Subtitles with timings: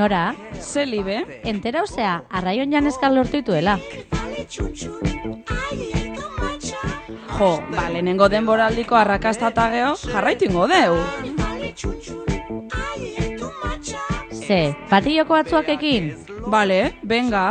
[0.00, 3.74] Nora, Zelibe, entera osea, arraion janezkal lortu dituela.
[7.36, 10.96] jo, ba, lehenengo denboraldiko arrakasta eta geho, jarraitu ingo deu.
[14.40, 16.10] Ze, patilloko batzuak ekin?
[16.48, 17.44] Bale, venga.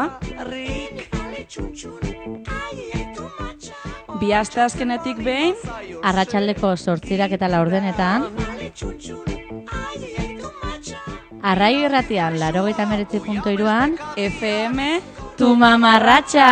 [4.20, 5.54] Bi aste azkenetik behin,
[6.02, 8.26] Arratxaldeko sortzirak eta laurdenetan.
[11.50, 13.96] Arraio irratian, laro gaita meretzi punto iruan.
[14.16, 14.84] FM,
[15.36, 16.50] Tu mamarratxa!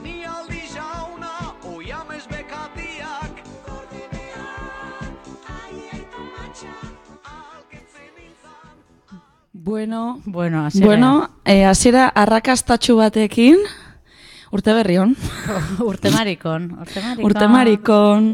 [0.00, 1.32] Ni aldi jauna,
[1.68, 3.42] oiamez bekatiak
[9.52, 13.58] bueno, Bueno, así bueno, eh, hasiera arrakastatxu batekin,
[14.50, 15.12] urte berri hon,
[15.90, 17.26] urte marikon, urte marikon.
[17.26, 18.32] urte marikon,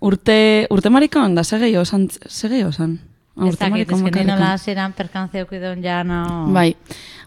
[0.00, 0.38] urte,
[0.68, 2.98] urte marikon, da segei osan, segei osan.
[3.36, 4.26] Ah, Ez dakit, ez que ni bakarrik.
[4.26, 6.48] nola zeran perkantzia eukidon ja no...
[6.52, 6.76] Bai,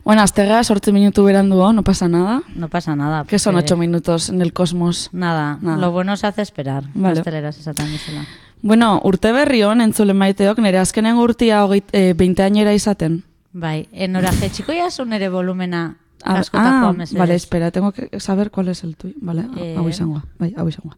[0.04, 2.42] bueno, aztega sortzi minutu berandu, no pasa nada.
[2.56, 3.24] No pasa nada.
[3.26, 5.10] Que son ocho minutos en el cosmos.
[5.12, 5.78] Nada, Nada.
[5.78, 6.84] lo bueno se hace esperar.
[6.94, 7.16] Vale.
[7.16, 8.24] Gazteleraz esaten dizela.
[8.62, 13.24] Bueno, urte berri hon, entzulen maiteok, nire azkenen urtia hogeit, e, 20 ainera izaten.
[13.52, 18.68] Bai, enora jetxiko jasun ere volumena A- askotako ah, vale, espera, tengo que saber cuál
[18.70, 19.16] es el tuyo.
[19.22, 19.76] Vale, Eh.
[19.78, 20.24] hau izangoa.
[20.40, 20.98] Bai, hau izangoa.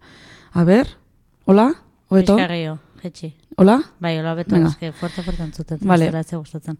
[0.53, 0.87] A ver,
[1.45, 1.75] hola,
[2.09, 2.35] hobeto?
[2.37, 3.33] Gehiago, jetxi.
[3.57, 3.79] Hola?
[4.03, 5.79] Bai, hola beto, eske fuerte fuerte entzuten.
[5.81, 6.11] Vale.
[6.13, 6.77] Ez gustatzen.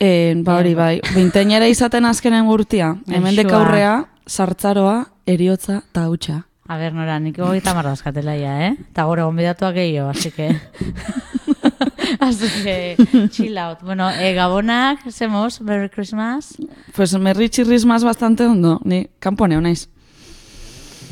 [0.00, 2.94] Eh, ba hori, bai, 20 ainera izaten azkenen urtia.
[3.08, 6.44] Hemen aurrea, sartzaroa, eriotza eta hautsa.
[6.70, 8.70] A ber, nora, nik hogeita marra askatela eh?
[8.78, 10.54] Eta gore, gonbidatuak gehiago, así que...
[12.20, 13.82] así que, chill out.
[13.82, 16.54] Bueno, eh, gabonak, semos, Merry Christmas.
[16.94, 19.88] Pues merri txirrismaz bastante ondo, ni kanponeo naiz.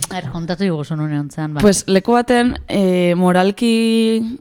[0.09, 1.61] A ver, kontatu iguzun une ontzean, ba.
[1.61, 4.39] Pues leku baten, eh, moralki,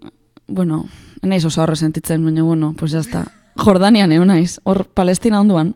[0.48, 0.86] bueno,
[1.22, 3.32] naiz oso horre sentitzen, baina bueno, pues ya está.
[3.56, 5.76] Jordanian egon naiz, hor Palestina onduan.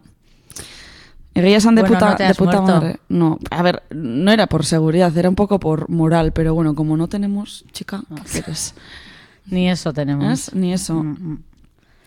[1.33, 2.81] Egia esan de Bueno, puta, no te de has puta muerto.
[2.81, 2.99] madre.
[3.07, 6.97] No, a ver, no era por seguridad, era un poco por moral, pero bueno, como
[6.97, 8.75] no tenemos, chica, ¿qué quieres?
[9.45, 10.25] Ni eso tenemos.
[10.25, 10.53] ¿Ez?
[10.53, 10.95] Ni eso.
[10.95, 11.43] Mm, mm.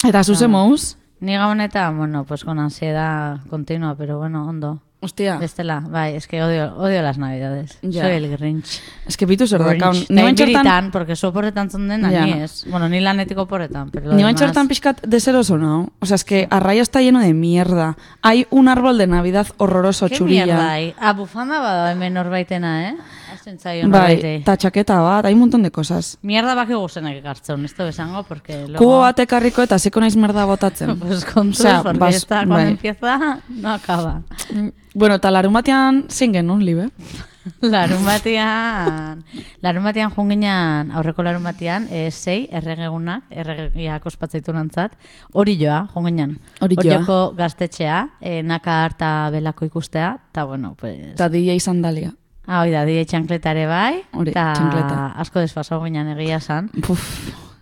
[0.09, 4.83] Eta zuzemous, Ni gabonetan, bueno, pues con ansiedad continua, pero bueno, ondo.
[5.05, 7.79] Hostia, Bestela, bai, es que odio, odio las navidades.
[7.83, 8.03] Ya.
[8.03, 8.81] Soy el Grinch.
[9.07, 9.93] es que bitu zer dakaun.
[9.95, 10.11] Grinch.
[10.11, 12.25] Ni bentsortan, inbiritan, porque zu oporretan zonden, Ya.
[12.27, 12.65] ni ez.
[12.69, 14.33] Bueno, ni lanetik oporretan, pero lo ni demás...
[14.35, 15.93] bentsortan pixkat deseroso, ¿no?
[16.01, 17.97] O sea, es que Arraio está lleno de mierda.
[18.23, 20.45] Hay un árbol de Navidad horroroso, Ke txurilla.
[20.47, 20.95] mierda hai?
[20.99, 22.95] Ah, bufanda bada hemen norbaitena, eh?
[23.35, 26.19] Azten zaio Bai, eta txaketa bat, hay un montón de cosas.
[26.23, 28.79] Mierda baki guzenak ekartzen, esto besango, porque luego...
[28.79, 30.95] Kubo bat ekarriko eta hasiko naiz merda botatzen.
[31.05, 32.69] Pues kontuz, Osea, porque bas- esta cuando bai.
[32.73, 34.23] empieza, no acaba.
[34.53, 36.89] Mm, bueno, eta larun batean zein genuen, libe?
[37.61, 39.19] Larun batean,
[39.61, 44.95] larun batean junginan, aurreko larun batean, e, sei, erregegunak, erregeak ospatzaitu nantzat,
[45.37, 46.39] hori joa, junginan.
[46.65, 46.85] Hori joa.
[46.87, 50.97] Horioko gaztetxea, e, naka harta belako ikustea, eta bueno, pues...
[51.13, 52.15] Eta DJ sandalia.
[52.47, 55.13] Ah, hoi da, die txankletare bai, Hori, eta txankleta.
[55.23, 56.69] asko desfasau ginen egia san.
[56.85, 57.05] Puf.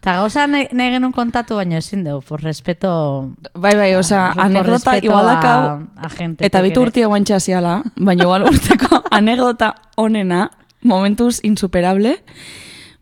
[0.03, 3.31] Eta gauza nahi, genuen kontatu, baina ezin dugu, por respeto...
[3.55, 7.83] Bai, bai, por anekdota respeto igual a- dakau, a gente eta bitu urtia guantxa ziala,
[7.97, 10.51] baina igual urteko anekdota onena,
[10.83, 12.17] momentuz insuperable,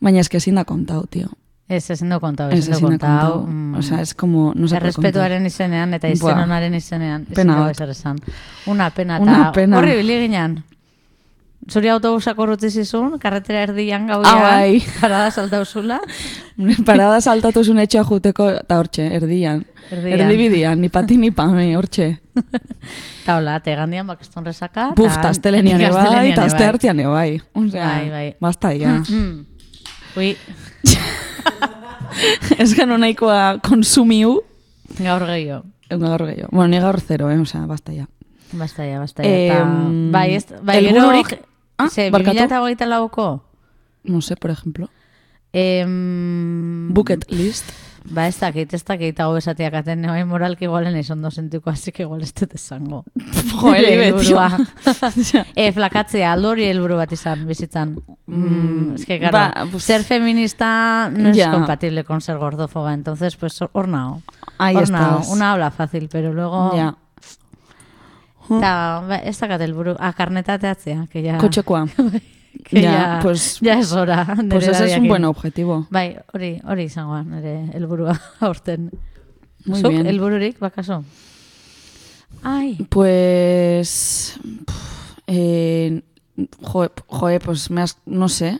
[0.00, 1.28] baina eske ezin da kontau, tio.
[1.70, 3.47] Ez, ezin dugu kontau, Ez ezin da kontau.
[3.47, 3.74] mm.
[3.78, 4.76] Osea, es como, no se.
[4.76, 7.24] Errespetuaren izenean eta izen onaren izenean.
[7.32, 7.80] Pena bat.
[8.66, 9.18] Una pena.
[9.20, 9.78] Una eta pena.
[9.78, 10.64] Horri bili ginen.
[11.69, 14.81] Zuri autobusak urrutzi zizun, karretera erdian gauean, Ah, bai.
[15.00, 16.00] parada saltauzula.
[16.88, 19.66] Parada saltatu zuen etxea juteko, eta hortxe, erdian.
[19.91, 20.21] Erdian.
[20.25, 22.09] Erdibidian, ni pati ni pame, hortxe.
[23.22, 24.88] Eta hola, te gandian bakeston resaka.
[24.97, 26.43] Buf, eta astelenian bai, astelenian eta
[27.12, 27.41] bai.
[27.54, 28.27] Osea, Bai, bai.
[28.41, 28.97] Basta, ja.
[29.09, 29.44] Mm.
[30.16, 30.37] Ui,
[32.59, 34.41] Ez gano nahikoa konsumiu,
[34.98, 35.65] gaur gehiago.
[35.91, 36.48] gaur gehiago.
[36.53, 37.38] Bueno, ni gaur zero, eh?
[37.38, 38.09] Osea, basta, ja.
[38.53, 39.28] Basta ya, basta ya.
[39.28, 41.39] Eta, Em, bai, ez, bai, gero, helbururik-
[41.84, 42.36] Ah, ze, barkatu.
[42.48, 43.42] 2008 lauko,
[44.04, 44.88] No sé, por ejemplo.
[45.53, 47.71] em, Bucket list.
[48.03, 51.92] Ba, ez dakit, ez dakit hau esatiak aten, bai moralki igualen ez ondo sentiko, así
[51.92, 53.04] que igual ez dut esango.
[53.60, 54.41] Jo, elibe, tio.
[54.41, 54.59] Helburua.
[55.54, 57.98] e, flakatzea, aldo hori helburu bat izan, bizitzan.
[58.27, 63.60] Mm, es que, claro, ba, ser feminista no es compatible con ser gordofoba, entonces, pues,
[63.60, 64.22] hor nao.
[64.56, 65.28] Ahí estás.
[65.28, 66.71] Una habla fácil, pero luego...
[66.71, 66.97] Ja.
[68.58, 71.38] Ta, ba, ez dakat helburu, ah, karnetateatzea, que ya...
[71.38, 71.86] Kotxekoa.
[72.66, 74.26] que Ya, ya, pues- ya es hora.
[74.50, 75.86] Pues ese es un buen objetivo.
[75.91, 78.91] Bai, hori, hori izangoa, nire helburua aurten.
[79.66, 80.06] Muy Zuk bien.
[80.06, 81.04] helbururik, bakaso?
[82.42, 84.34] Ai, Pues...
[84.66, 85.00] pf,
[85.32, 86.03] Eh,
[86.60, 88.58] joe, joe, pues me has, no sé.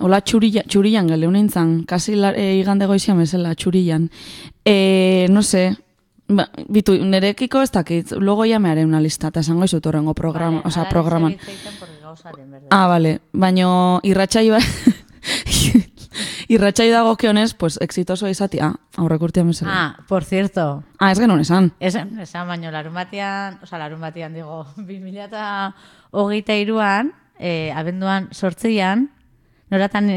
[0.00, 4.10] Hola txurilla, txurillan gale nintzen, kasi la, e, igande goizia mesela, txurillan.
[4.66, 5.78] E, no sé,
[6.28, 10.62] ba, bitu, nerekiko ez dakit, logo ja meare una lista, eta esango izut horrengo programa,
[10.62, 11.36] Vale, ahora programan.
[12.70, 14.56] Ah, vale, baino irratsaio
[16.48, 19.72] irratsaio dago kionez, pues exitoso izatia, aurrek urtean bezala.
[19.74, 21.72] Ah, por cierto, Ah, ez genuen esan.
[21.80, 25.74] Esan, esan baino larun batean, oza, larun batean digo, 2000 eta
[26.10, 29.10] hogeita iruan, eh, abenduan sortzian,
[29.70, 30.10] noratan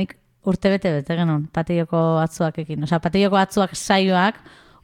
[0.48, 2.84] urte bete bete genuen, patilloko atzuakekin.
[2.84, 4.36] Osa, patilloko atzuak saioak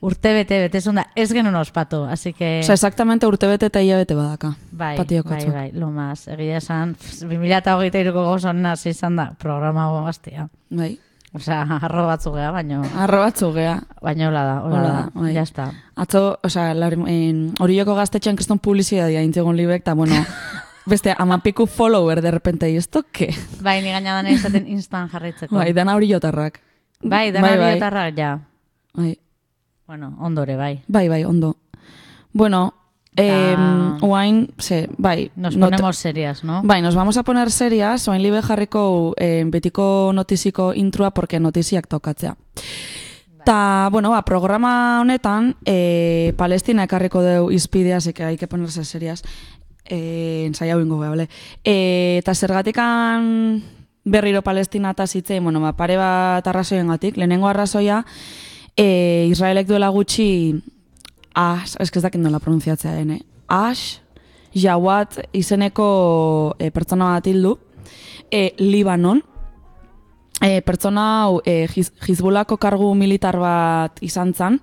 [0.03, 2.59] urte bete bete da, ez genuen ospatu, así que...
[2.59, 4.55] Osa, exactamente urtebete eta hilabete badaka.
[4.71, 6.27] Bai, bai, bai, lo más.
[6.27, 10.49] Egia esan, 2000 eta hogeita iruko gozon hasi izan da, programa gaztia.
[10.69, 10.97] Bai.
[11.33, 13.79] Osea, arro batzu gea, baino, Arro batzu gea.
[14.01, 15.33] baino hola da, hola Hola da, da, bai.
[15.33, 15.71] ya está.
[15.95, 16.39] Atzo,
[17.07, 20.19] en, horioko gaztetxean kriston publizitatea intzegon libek, eta bueno,
[20.85, 23.33] beste amapiku follower de repente, y esto qué?
[23.61, 25.55] Bai, ni gaina dana izaten instant jarraitzeko.
[25.55, 26.59] Bai, dana hori jotarrak.
[27.01, 27.75] Bai, dana bai, bai, bai.
[27.77, 28.39] biotarra, ja.
[28.93, 29.17] Bai,
[29.87, 30.81] Bueno, ondore, bai.
[30.87, 31.57] bai, bai, ondo.
[32.31, 32.73] Bueno,
[33.15, 33.55] eh,
[34.01, 35.31] oain, ze, bai.
[35.35, 36.61] Nos not- ponemos serias, ¿no?
[36.63, 41.87] Bai, nos vamos a poner serias, oain libe jarriko eh, betiko notiziko intrua, porque notiziak
[41.87, 42.35] tokatzea.
[43.45, 48.85] Ta, bueno, ba, programa honetan, eh, Palestina ekarriko deu izpidea, así que hay que ponerse
[48.85, 49.21] serias.
[49.85, 51.27] Eh, ensaiau ingo gea, bale.
[51.65, 53.61] Eh, eta zergatikan
[54.05, 57.17] berriro Palestina eta zitzei, bueno, ba, pare bat arrazoien gatik.
[57.17, 58.05] Lehenengo arrazoia,
[58.77, 60.61] eh, Israelek duela gutxi,
[61.35, 63.21] Ash, ez que ez dakit nola pronuntziatzea den, eh?
[63.47, 63.99] Ash,
[64.53, 67.55] Jawat izeneko eh, pertsona bat hildu,
[68.29, 69.23] eh, Libanon,
[70.43, 71.67] e, pertsona hau e,
[72.07, 74.59] Hizbulako kargu militar bat izan zan,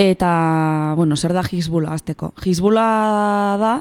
[0.00, 2.32] eta, bueno, zer da Hizbula azteko?
[2.44, 2.86] Hizbula
[3.60, 3.74] da,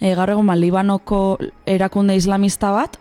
[0.00, 2.98] e, gaur egun ba, Libanoko erakunde islamista bat,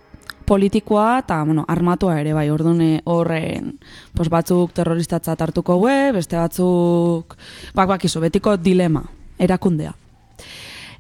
[0.48, 3.74] politikoa eta bueno, armatua ere bai, orduan eh, horren
[4.16, 7.36] pues batzuk terroristatzat hartuko gue, beste batzuk
[7.76, 9.04] bak bakizu, betiko dilema,
[9.38, 9.94] erakundea.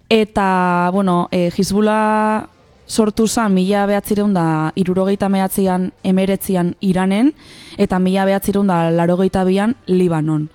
[0.09, 2.47] Eta, bueno, e, Hizbula
[2.87, 7.33] sortu zen mila behatzireun da irurogeita mehatzean emeretzian Iranen,
[7.77, 10.47] eta mila behatzireun da larogeita bian Libanon.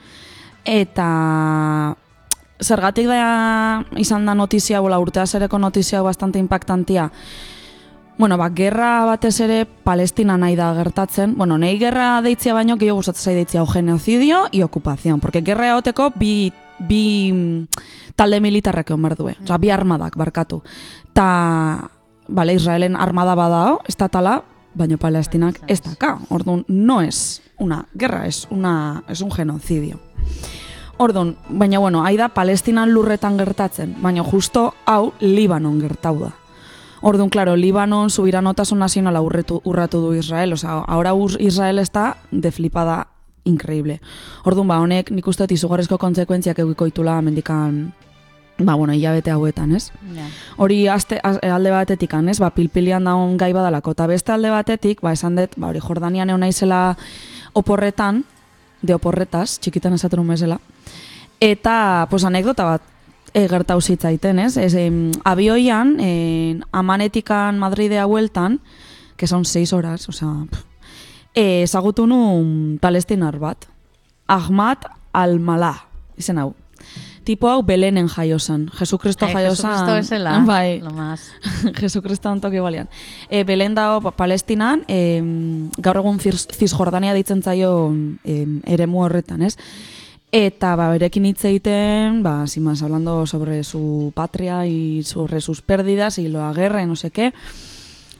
[0.64, 1.08] Eta
[2.62, 7.10] zergatik da izan da notizia, bola urtea zereko notizia bastante impactantia,
[8.18, 11.34] Bueno, ba, gerra batez ere Palestina nahi da gertatzen.
[11.36, 15.18] Bueno, nahi gerra deitzia baino, gehiago gustatzen zai deitzia genocidio y ocupación.
[15.20, 17.66] Porque gerra egoteko bi, bi mm,
[18.14, 19.36] talde militarrak egon behar due.
[19.42, 20.62] Osa, bi armadak barkatu.
[21.12, 21.90] Ta,
[22.28, 24.42] bale, Israelen armada badao, estatala,
[24.74, 26.18] baino Palestinak ez daka.
[26.28, 30.00] Orduan, no es una guerra, es, una, es un genocidio.
[30.98, 36.32] Orduan, baina bueno, hai da Palestinan lurretan gertatzen, baina justo hau Libanon gertau da.
[37.02, 43.08] Orduan, claro, Libanon subiranotasun nazionala urretu, urratu du Israel, osea, ahora Israel está de flipada
[43.44, 44.00] increíble.
[44.44, 47.92] Orduan, ba, honek nik uste dut izugarrizko kontsekuentziak eukiko itula mendikan,
[48.58, 49.90] ba, bueno, hilabete hauetan, ez?
[50.14, 50.28] Ja.
[50.56, 52.38] Hori aste, az- alde batetik, ez?
[52.38, 53.90] Ba, pilpilian daun gai badalako.
[53.90, 56.96] Eta beste alde batetik, ba, esan dut, ba, hori Jordanian egon naizela
[57.52, 58.24] oporretan,
[58.82, 60.60] de oporretaz, txikitan esaten bezala.
[61.40, 62.82] Eta, pues, anekdota bat
[63.34, 64.56] e, gertau zitzaiten, ez?
[64.56, 68.60] ez em, abioian, e, amanetikan Madridea hueltan,
[69.16, 70.46] que son 6 horas, o sea,
[71.34, 73.66] e, ezagutu nun palestinar bat.
[74.26, 74.78] Ahmad
[75.12, 75.86] al-Malah,
[76.16, 76.54] izen hau.
[77.22, 78.66] Tipo hau Belenen jaio zen.
[78.74, 79.70] Jesukristo Ai, jaio zen.
[79.70, 80.80] Jesucristo bezala, Bai.
[80.80, 81.30] lo más.
[81.78, 82.88] Jesucristo toki balian.
[83.30, 85.22] E, Belen dago pa- Palestinan, e,
[85.78, 89.56] gaur egun Cis- Cisjordania ditzen zaio e, eremu horretan, ez?
[90.32, 95.60] Eta ba, berekin hitz egiten, ba, sin más, hablando sobre su patria y sobre sus
[95.60, 97.34] pérdidas y la guerra no sé qué,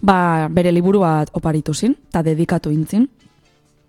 [0.03, 3.09] ba, bere liburu bat oparitu zin, eta dedikatu intzin.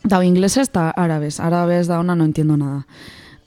[0.04, 1.42] Da, inglesez eta arabez.
[1.42, 2.88] Arabez da ona no entiendo nada.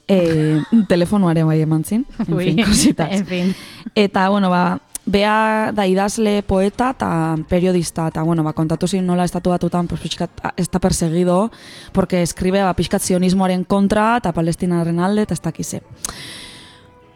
[0.09, 2.05] E, telefonuaren bai eman zin.
[2.21, 3.11] En fin, cositas.
[3.11, 3.49] en fin.
[3.93, 9.25] Eta, bueno, ba, bea da idazle poeta eta periodista, eta, bueno, ba, kontatu zin nola
[9.25, 11.51] estatu batutan, pues, pixkat, está perseguido,
[11.93, 15.81] porque escribe, ba, pixkat zionismoaren kontra, eta palestinaren alde, eta ez dakize.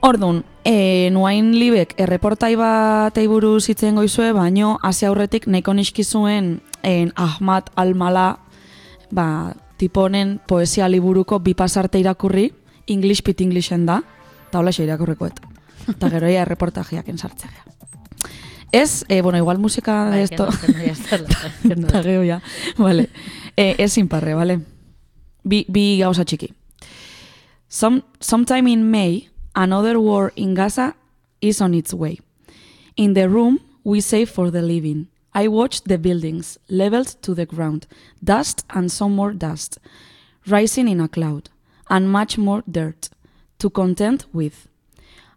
[0.00, 6.62] Ordun, e, nuain libek erreportai bat buruz hitzen goizue, baino hasi aurretik nahiko niski zuen
[6.82, 8.38] en Ahmad Almala
[9.10, 12.52] ba, tipo honen poesia liburuko bi pasarte irakurri,
[12.86, 14.00] English pit Englishen da,
[14.48, 15.49] eta hola irakurrikoet.
[15.88, 17.50] Eta gero ia erreportajeak ensartzea.
[18.72, 20.48] Ez, eh, bueno, igual musika de Bai, esto...
[20.84, 21.18] ya está,
[21.62, 21.88] kendu.
[21.88, 22.40] Eta gero ja,
[22.78, 23.08] vale.
[23.56, 24.60] Eh, ez inparre, vale.
[25.42, 26.52] Bi, bi gauza txiki.
[27.68, 30.94] Some, sometime in May, another war in Gaza
[31.40, 32.18] is on its way.
[32.96, 35.08] In the room we save for the living.
[35.32, 37.86] I watched the buildings, leveled to the ground,
[38.22, 39.78] dust and some more dust,
[40.46, 41.50] rising in a cloud,
[41.88, 43.10] and much more dirt,
[43.58, 44.66] to contend with.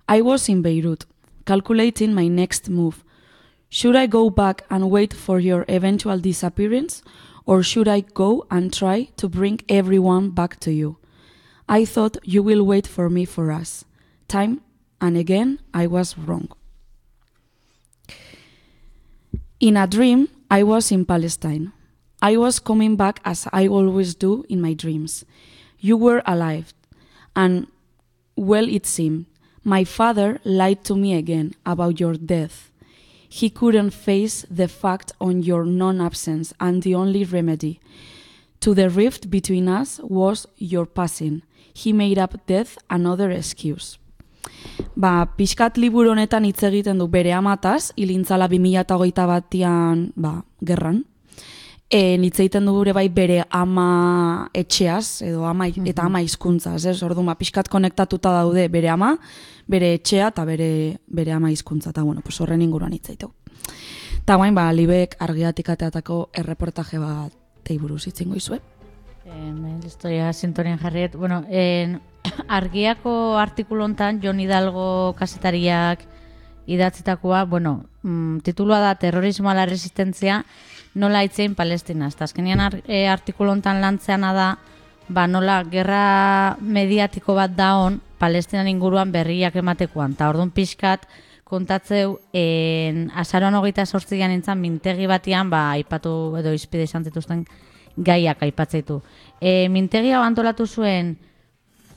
[0.08, 1.06] I was in Beirut,
[1.46, 3.04] calculating my next move.
[3.70, 7.02] Should I go back and wait for your eventual disappearance,
[7.46, 10.98] or should I go and try to bring everyone back to you?
[11.68, 13.86] I thought you will wait for me for us.
[14.28, 14.62] Time
[15.00, 16.50] and again I was wrong.
[19.60, 21.72] In a dream, I was in Palestine.
[22.22, 25.26] I was coming back as I always do in my dreams.
[25.80, 26.74] You were alive,
[27.36, 27.68] and
[28.36, 29.26] well, it seemed.
[29.64, 32.70] My father lied to me again about your death.
[33.30, 37.80] He couldn't face the fact on your non absence, and the only remedy
[38.60, 41.42] to the rift between us was your passing.
[41.74, 43.98] He made up death another excuse.
[44.96, 51.04] Ba, pixkat liburu honetan hitz egiten du bere amataz, ilintzala 2008 batian, ba, gerran.
[51.94, 56.96] E, hitz egiten du gure bai bere ama etxeaz, edo ama, eta ama hizkuntzaz, ez?
[57.06, 59.12] Orduan, ba, pixkat konektatuta daude bere ama,
[59.70, 60.70] bere etxea eta bere,
[61.06, 61.92] bere ama hizkuntza.
[61.94, 63.30] Eta, bueno, pues horren inguruan hitz egiteu.
[64.24, 68.58] Eta guain, ba, libek argiatik ateatako erreportaje bat teiburuz itzingo izue.
[69.30, 69.54] Eh,
[69.86, 71.14] historia sintonian jarriet.
[71.16, 72.00] Bueno, en,
[72.48, 76.08] argiako artikulu hontan Jon Hidalgo kasetariak
[76.66, 80.46] idatzitakoa, bueno, mm, titulua da Terrorismo a la resistencia
[80.96, 82.08] nola itzein Palestina.
[82.08, 84.48] Eta azkenian ar, e, artikulu hontan lantzeana da,
[85.10, 90.16] ba, nola gerra mediatiko bat da on Palestinan inguruan berriak ematekoan.
[90.16, 91.08] Ta orduan pixkat
[91.44, 97.44] kontatzeu en, azaroan hogeita sortzian nintzen mintegi batian, ba, aipatu edo izpide izan zituzten
[97.98, 99.02] gaiak aipatzeitu.
[99.42, 101.14] E, mintegi hau antolatu zuen,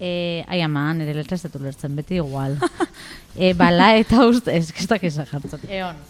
[0.00, 2.58] e, ai ama, nire letra ez dut ulertzen, beti igual.
[3.36, 5.64] e, bala eta uste, ez kestak izan jartzen.
[5.70, 6.04] Eon,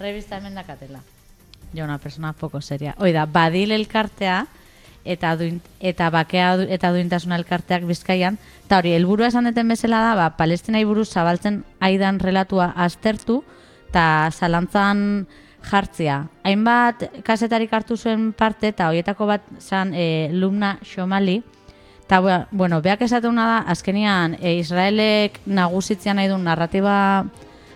[0.00, 1.04] revista hemen dakatela.
[1.74, 2.94] Jo, una persona poco seria.
[2.98, 4.46] Oida, badil elkartea,
[5.04, 10.14] eta duin, eta bakea eta duintasuna elkarteak bizkaian, eta hori, helburua esan deten bezala da,
[10.18, 13.42] ba, palestinai buruz zabaltzen aidan relatua aztertu,
[13.88, 15.26] eta zalantzan
[15.68, 16.18] jartzea.
[16.44, 21.40] Hainbat kasetarik hartu zuen parte, eta horietako bat zan e, Lumna Xomali,
[22.04, 22.20] eta
[22.50, 26.98] bueno, beak esatuna da, azkenian e, Israelek nagusitzea nahi du narratiba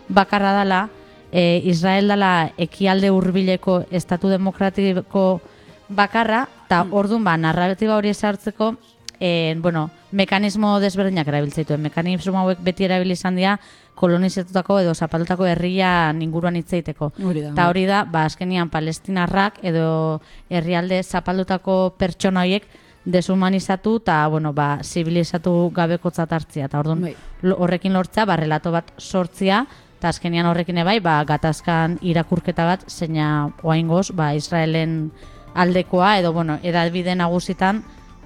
[0.08, 0.86] bakarra dela,
[1.32, 5.40] e, Israel dela ekialde hurbileko estatu demokratiko
[5.88, 8.74] bakarra, eta orduan ba, narratiba hori esartzeko,
[9.18, 11.80] e, bueno, mekanismo desberdinak erabiltzaituen.
[11.88, 13.56] Mekanismo hauek beti erabili izan dira
[13.94, 17.12] kolonizatutako edo zapalutako herria inguruan hitzeiteko.
[17.22, 17.52] Hori da.
[17.52, 20.20] Eta hori da, ba, azkenian palestinarrak edo
[20.50, 22.66] herrialde zapaldutako pertsona horiek
[23.04, 26.66] deshumanizatu eta, bueno, ba, zibilizatu gabekotzat hartzia.
[26.66, 27.14] Eta orduan, Bai.
[27.54, 29.66] horrekin lortzea, ba, relato bat sortzia,
[30.02, 35.12] eta azkenian horrekin ebai, ba, gatazkan irakurketa bat, zeina oaingoz, ba, Israelen
[35.54, 37.84] aldekoa, edo, bueno, edabide nagusitan,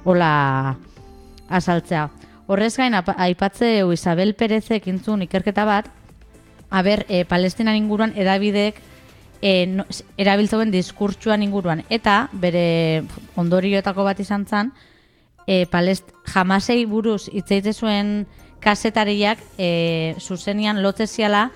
[0.09, 0.79] hola
[1.53, 2.07] azaltzea.
[2.49, 5.93] Horrez gain, aipatzeu Isabel Perezek intzun ikerketa bat,
[6.71, 8.81] Aber, e, Palestinan inguruan edabideek
[9.43, 11.85] e, no, s- erabiltzeuen diskurtsuan inguruan.
[11.91, 13.05] Eta, bere
[13.39, 14.73] ondorioetako bat izan zen,
[15.47, 18.27] e, palest, jamasei buruz hitzeite zuen
[18.67, 21.47] kasetariak e, zuzenian lotzeziala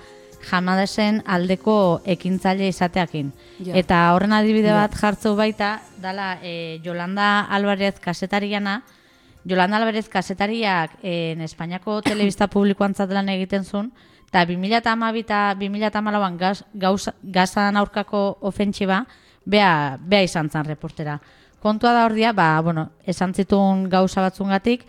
[0.47, 1.75] jamasen aldeko
[2.07, 3.31] ekintzaile izateakin.
[3.59, 3.75] Ja.
[3.77, 8.81] Eta horren adibide bat jartzeu baita, dala e, Yolanda Alvarez kasetariana,
[9.45, 13.91] Yolanda Alvarez kasetariak en Espainiako telebista publikoan lan egiten zuen,
[14.29, 19.05] eta 2012 eta 2014an gaz, gauz, gazan aurkako ofentsiba,
[19.45, 21.19] bea, bea izan zen reportera.
[21.59, 24.87] Kontua da hor dia, ba, bueno, esan zituen gauza batzungatik,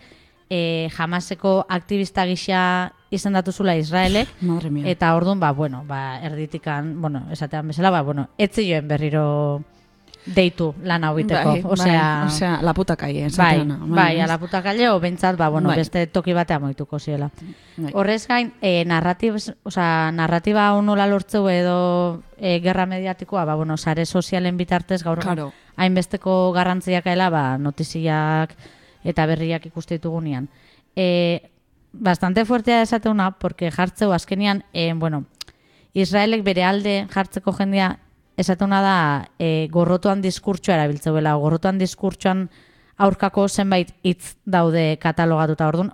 [0.49, 4.29] e, jamaseko aktivista gisa izendatu zula Israelek.
[4.85, 9.61] Eta orduan, ba, bueno, ba, erditikan, bueno, esatean bezala, ba, bueno, etzi joen berriro
[10.25, 11.49] deitu lan hau biteko.
[11.49, 15.49] bai, osea, bai, osea, la puta calle, bai, bai, ala puta kalle, o bentsat, ba,
[15.49, 15.77] bueno, Bai.
[15.77, 17.29] beste toki batean moituko ziela.
[17.75, 17.91] Bai.
[17.93, 23.75] Horrez gain, e, narratib, osea, narratiba hau nola lortzeu edo e, gerra mediatikoa, ba, bueno,
[23.77, 25.51] sare sozialen bitartez gaur Claro.
[25.75, 28.55] hainbesteko garrantziak ela, ba, notiziak
[29.03, 30.49] eta berriak ikuste ditugunean.
[30.95, 31.49] E,
[31.93, 35.25] bastante fuertea esateuna, porque jartzeu azkenian, e, bueno,
[35.93, 37.99] Israelek bere alde jartzeko jendea
[38.37, 38.97] esatuna da
[39.37, 42.47] e, gorrotuan diskurtsoa erabiltzeuela, gorrotuan diskurtsoan
[42.97, 45.67] aurkako zenbait hitz daude katalogatuta.
[45.69, 45.93] Orduan,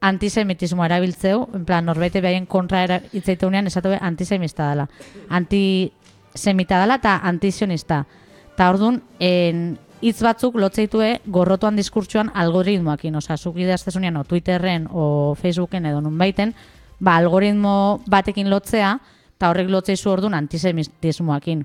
[0.00, 4.88] antisemitismoa erabiltzeu, en plan, norbaite behaien kontra era, hitzaiteunean esatu antisemista dela.
[5.28, 8.04] Antisemita dela eta antizionista.
[8.52, 15.34] Eta orduan, en, hitz batzuk lotzeitue gorrotuan diskurtsoan algoritmoakin, oza, zuk idaztezunean o Twitterren o
[15.36, 16.54] Facebooken edo nunbaiten,
[17.00, 18.94] ba, algoritmo batekin lotzea,
[19.36, 21.64] eta horrek lotzeizu orduan antisemitismoakin.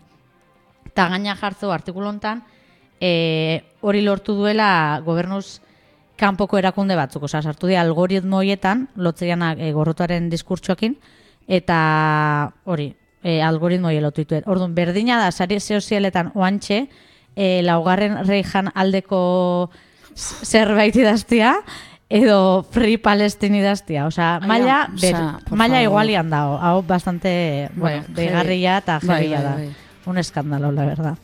[0.92, 2.44] Eta gaina jartzeu artikulu hontan,
[3.00, 5.62] e, hori lortu duela gobernuz
[6.20, 10.96] kanpoko erakunde batzuk, osea, sartu dira algoritmo hoietan, lotzeianak e, gorrotuaren diskurtsoekin,
[11.48, 11.80] eta
[12.64, 14.24] hori, e, algoritmo hori lotu.
[14.46, 16.86] Orduan, berdina da, sari sozialetan oantxe,
[17.36, 19.70] e, laugarren reijan aldeko
[20.16, 21.58] zerbait idaztia,
[22.10, 24.06] edo Free Palestine idaztia.
[24.08, 25.16] Osea, Ai, maila, ber,
[25.52, 26.58] maila igualian dago.
[26.62, 29.56] Hau bastante, bueno, Bai, deigarria eta Bai, jebila bai, da.
[29.56, 29.76] bai.
[30.06, 31.18] Un eskandalo, la verdad.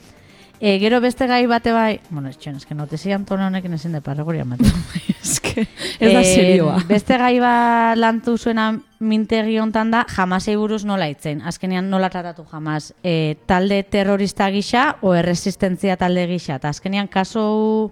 [0.61, 4.43] E, gero beste gai bate bai, bueno, etxen, eske notizian tone honekin ezin de parreguria
[4.45, 4.69] ematen.
[5.21, 5.63] Eske,
[5.97, 6.75] ez da Eh, serioa.
[6.85, 8.67] Beste gai bat lantu zuena
[8.99, 11.41] mintegi hontan da jamasei buruz nola itzen.
[11.41, 12.91] Azkenean nola tratatu jamas.
[13.01, 16.59] E, talde terrorista gisa o erresistentzia talde gisa.
[16.61, 17.91] Eta azkenean kasu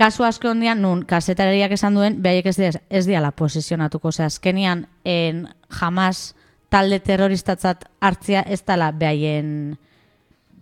[0.00, 4.12] kasu asko ondian nun kasetariak esan duen behaiek ez dira, ez diala posizionatuko.
[4.12, 6.34] Ze azkenean en, jamas
[6.70, 9.76] talde terroristatzat hartzia ez dala behaien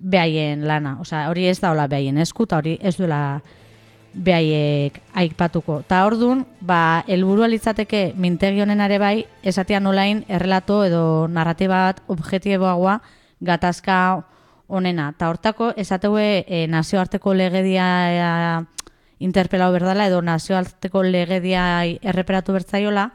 [0.00, 0.98] behaien lana.
[1.00, 3.40] Osea, hori ez da hola behaien esku, eta hori ez duela
[4.14, 5.82] behaiek aipatuko.
[5.86, 12.02] Ta ordun, ba, helburua litzateke mintegi honen are bai, esatean nolain errelato edo narratiba bat
[12.08, 12.98] objektiboagoa
[13.40, 13.98] gatazka
[14.66, 15.12] honena.
[15.18, 18.64] Ta hortako esateue e, nazioarteko legedia e,
[19.24, 23.10] interpelau berdala edo nazioarteko legedia erreperatu bertzaiola,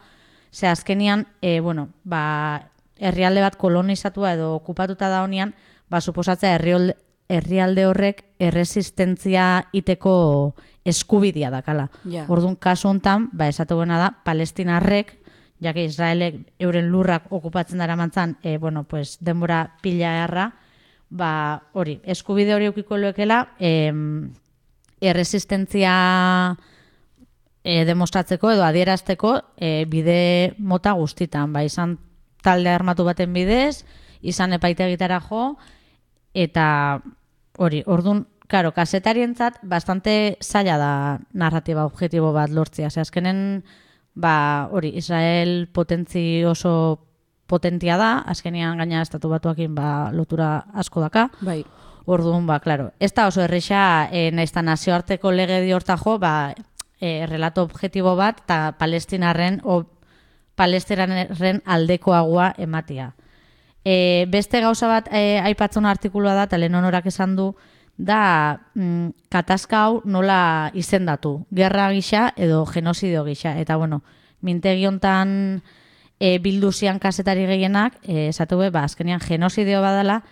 [0.51, 5.53] ze azkenian, e, bueno, ba, herrialde bat kolonizatua edo okupatuta da honean,
[5.93, 6.57] ba, suposatzea
[7.29, 10.15] herrialde horrek erresistentzia iteko
[10.85, 11.87] eskubidia dakala.
[12.09, 12.25] Ja.
[12.33, 15.13] Orduan, kasu hontan, ba, esatuena da, palestinarrek,
[15.63, 20.49] jake Israelek euren lurrak okupatzen dara mantzan, e, bueno, pues, denbora pila erra,
[21.13, 24.33] ba, hori, eskubide hori eukiko loekela, em,
[25.03, 25.93] erresistentzia
[27.63, 31.99] e, demostratzeko edo adierazteko e, bide mota guztitan, ba, izan
[32.43, 33.85] talde armatu baten bidez,
[34.23, 35.53] izan epaitegitara jo,
[36.33, 37.01] eta
[37.57, 40.91] hori, ordun Karo, kasetarientzat bastante zaila da
[41.33, 42.91] narratiba objektibo bat lortzea.
[42.91, 43.63] Ze azkenen,
[44.13, 46.73] ba, hori, Israel potentzi oso
[47.47, 51.29] potentia da, azkenean gaina estatu batuakin ba, lotura asko daka.
[51.41, 51.63] Bai.
[52.05, 56.53] Orduan, ba, claro, ez da oso erresa, e, nahiz eta nazioarteko lege horta jo, ba,
[56.99, 59.81] e, relato objektibo bat, eta palestinarren, o
[60.59, 63.13] palestinarren aldekoagoa ematia.
[63.83, 67.51] E, beste gauza bat e, aipatzen artikulua da, eta lehen honorak esan du,
[67.97, 73.57] da mm, katazka hau nola izendatu, gerra gisa edo genozidio gisa.
[73.59, 74.01] Eta bueno,
[74.41, 75.61] mintegi hontan
[76.19, 80.23] e, bildu zian kasetari gehienak, e, esatu be, ba, azkenean genozidio badala,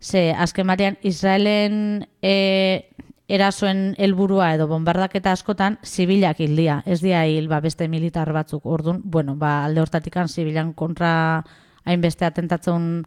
[0.00, 2.90] ze azken batean Israelen e,
[3.28, 8.66] erasoen helburua edo bombardaketa askotan zibilak hildia, ez dia hil ba, beste militar batzuk.
[8.66, 11.44] Ordun, bueno, ba, alde hortatikan zibilan kontra
[11.84, 13.04] hainbeste atentatzen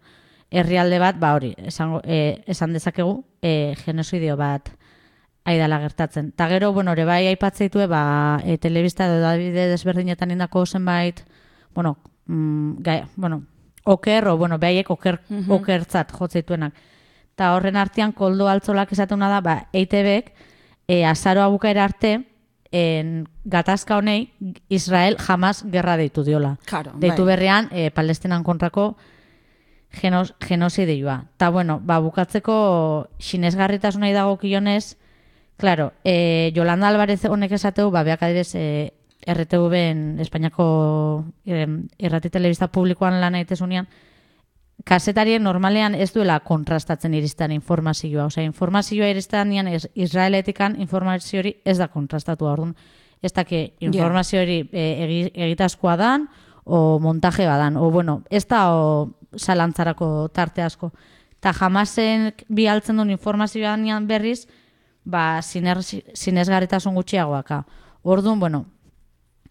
[0.50, 4.70] herrialde bat, ba hori, esango, e, esan dezakegu, e, genozidio bat
[5.48, 6.32] aidala gertatzen.
[6.36, 11.22] Ta gero, bueno, ere bai aipatzeitue, ba, e, telebista edo Davide desberdinetan indako zenbait,
[11.74, 13.44] bueno, mm, gai, bueno,
[13.84, 16.74] oker, o, bueno, behaiek oker, okertzat jotzeituenak.
[17.36, 20.34] Ta horren artean koldo altzolak esatuna da, ba, EITB-ek
[20.88, 22.18] e, azaroa bukaera arte,
[22.72, 24.34] en gatazka honei
[24.70, 26.58] Israel jamás gerra deitu diola.
[26.66, 27.36] Claro, deitu bai.
[27.36, 28.98] berrean e, Palestinan kontrako
[29.92, 31.26] genos, genozidioa.
[31.38, 34.98] Ta bueno, ba, bukatzeko sinesgarritasunai dago kionez,
[35.58, 38.94] claro, e, Yolanda Alvarez honek esateu, ba, beak adibes, e,
[39.28, 43.88] RTV-en, Espainiako em, irrati telebista publikoan lan aitezunean,
[44.86, 48.26] kasetarien normalean ez duela kontrastatzen iristan informazioa.
[48.30, 52.52] Osea, informazioa iristanean ez Israeletikan informazio hori ez da kontrastatua.
[52.54, 52.76] Orduan,
[53.22, 56.28] ez daki informazio hori e, egi- egitazkoa dan,
[56.64, 60.92] o montaje badan, o bueno, ez da o, zalantzarako tarte asko.
[61.40, 64.48] Ta jamasen bi altzen duen informazioan berriz,
[65.04, 67.64] ba, sinesgarritasun gutxiagoaka.
[68.04, 68.66] Orduan, bueno,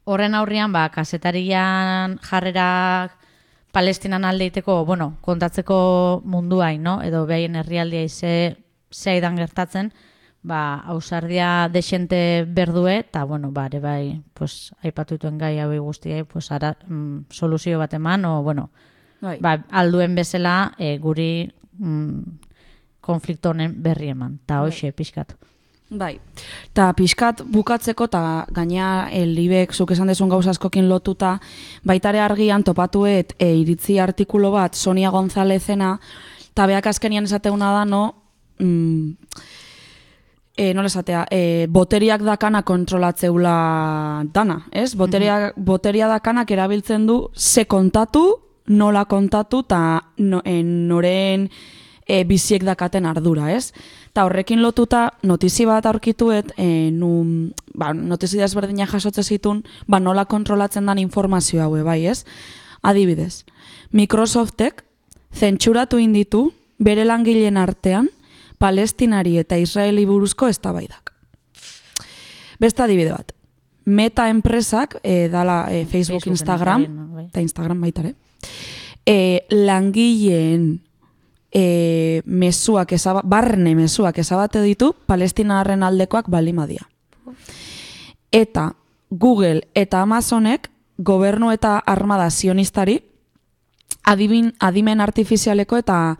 [0.04, 3.16] horren aurrian, ba, kasetarian jarrerak
[3.76, 7.02] Palestinan aldeiteko, bueno, kontatzeko munduain, no?
[7.04, 8.30] Edo behaien herrialdia ize
[8.88, 9.90] zeidan gertatzen,
[10.46, 16.22] ba, ausardia desente berdue, eta, bueno, ba, ere bai, pues, aipatu dituen gai hauei guztiai,
[16.24, 18.70] pues, ara, mm, soluzio bat eman, o, bueno,
[19.20, 19.36] Bai.
[19.44, 21.28] ba, alduen bezala e, guri
[21.76, 22.20] mm,
[23.00, 25.36] konflikto honen berri eman, eta hoxe, pixkat.
[25.90, 26.16] Bai.
[26.74, 28.20] Ta pixkat bukatzeko eta
[28.50, 31.36] gaina elibek zuk esan dezun gauza askokin lotuta
[31.86, 35.92] baitare argian topatuet e, iritzi artikulo bat Sonia Gonzalezena
[36.50, 38.02] eta beak azkenian esateuna da no
[38.58, 39.12] mm,
[40.56, 44.94] e, nola esatea, e, boteriak dakana kontrolatzeula dana, ez?
[44.96, 48.24] Boteria, boteria dakanak erabiltzen du ze kontatu,
[48.66, 49.80] nola kontatu, eta
[50.18, 51.50] no, e, noren
[52.06, 53.72] e, biziek dakaten ardura, ez?
[54.14, 60.24] Ta horrekin lotuta notizi bat aurkituet, e, nun, ba, notizi desberdina jasotze zitun, ba, nola
[60.24, 62.24] kontrolatzen dan informazio haue, bai, ez?
[62.86, 63.44] Adibidez,
[63.90, 64.84] Microsoftek
[65.34, 68.08] zentsuratu inditu bere langileen artean
[68.58, 71.12] palestinari eta israeli buruzko eztabaidak.
[72.60, 73.32] Beste adibide bat,
[73.86, 77.26] Meta enpresak, e, dala e, Facebook, Facebook, Instagram, bai.
[77.28, 78.14] eta Instagram baitare,
[79.06, 80.80] e, langileen
[81.52, 86.88] e, mezuak ezaba, barne mezuak ezabate ditu palestinarren aldekoak balimadia.
[88.32, 88.72] Eta
[89.10, 93.00] Google eta Amazonek gobernu eta armada sionistari
[94.06, 96.16] adibin, adimen artifizialeko eta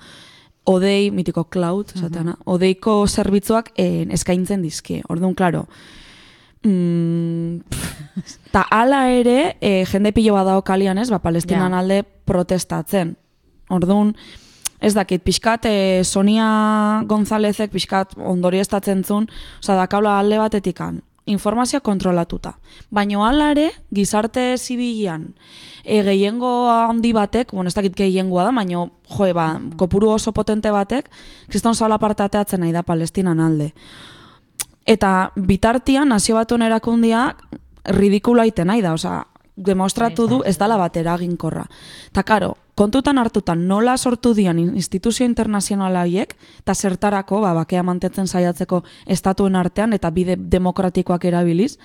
[0.67, 5.03] odei, mitiko cloud, esateana, odeiko zerbitzuak eh, eskaintzen dizkie.
[5.09, 5.67] Orduan, klaro,
[6.67, 7.61] mm,
[8.53, 11.79] ta ala ere, eh, jende pilo badao kalian ez, ba, palestinan Ja.
[11.79, 13.17] alde protestatzen.
[13.71, 14.17] Orduan,
[14.87, 19.27] ez dakit, pixkat, eh, Sonia Gonzálezek pixkat ondori estatzen zun,
[19.59, 22.55] oza, dakaula alde batetikan, informazioa kontrolatuta.
[22.91, 25.35] Baina hala ere, gizarte zibilian,
[25.85, 30.71] e, gehiengo handi batek, bueno, ez dakit gehiengoa da, baina, joe, ba, kopuru oso potente
[30.71, 31.11] batek,
[31.49, 33.73] kriston zala parte ateatzen nahi da palestinan alde.
[34.87, 37.43] Eta bitartian, nazio batuen erakundiak
[37.97, 39.25] ridikula iten nahi da, osea,
[39.57, 41.65] demostratu du ez dala bat eraginkorra.
[42.13, 48.29] Ta karo, kontutan hartutan nola sortu dian instituzio internazionala haiek, eta zertarako, ba, bakea mantetzen
[48.29, 51.79] saiatzeko estatuen artean, eta bide demokratikoak erabiliz,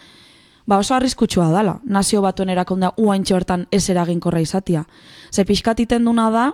[0.67, 4.85] ba oso arriskutsua dala, nazio batuen erakundea uaintxe bertan ez eraginkorra izatia.
[5.31, 6.51] Ze pixkat iten duna da,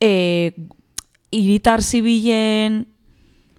[0.00, 0.54] e,
[1.32, 2.86] iritar zibilen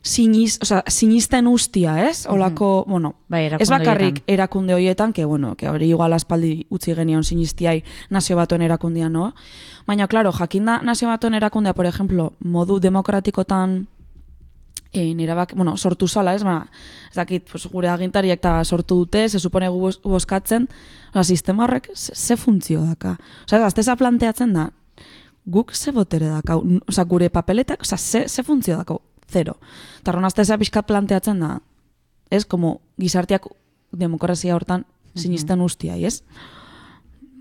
[0.06, 2.26] siniz, o sea, sinisten ustia, ez?
[2.28, 4.24] Olako, bueno, Bai, ez bakarrik horietan.
[4.28, 9.34] erakunde horietan, que bueno, que hori igual aspaldi utzi genion sinistiai nazio batuen erakundia, no?
[9.88, 13.88] Baina, claro, jakinda nazio batuen erakundea, por ejemplo, modu demokratikotan
[14.92, 16.68] e, nera bak, bueno, sortu zala, ez, ba,
[17.10, 20.68] ez dakit, pues, gure agintariak eta sortu dute, se supone gu bos- boskatzen,
[21.14, 23.16] oza, sistema horrek ze, funtzio daka.
[23.48, 24.68] Oza, azteza planteatzen da,
[25.46, 29.00] guk ze botere dakau, N- oza, gure papeletak, oza, ze, ze funtzio dakau,
[29.34, 29.58] zero.
[30.00, 31.58] Eta horren azteza pixka planteatzen da,
[32.30, 33.48] ez, como gizarteak
[33.92, 36.24] demokrazia hortan sinisten ustiai, ez?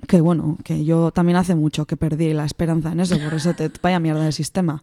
[0.08, 3.54] Que bueno, que yo también hace mucho que perdí la esperanza en eso, por eso
[3.54, 4.82] te, vaya mierda de sistema.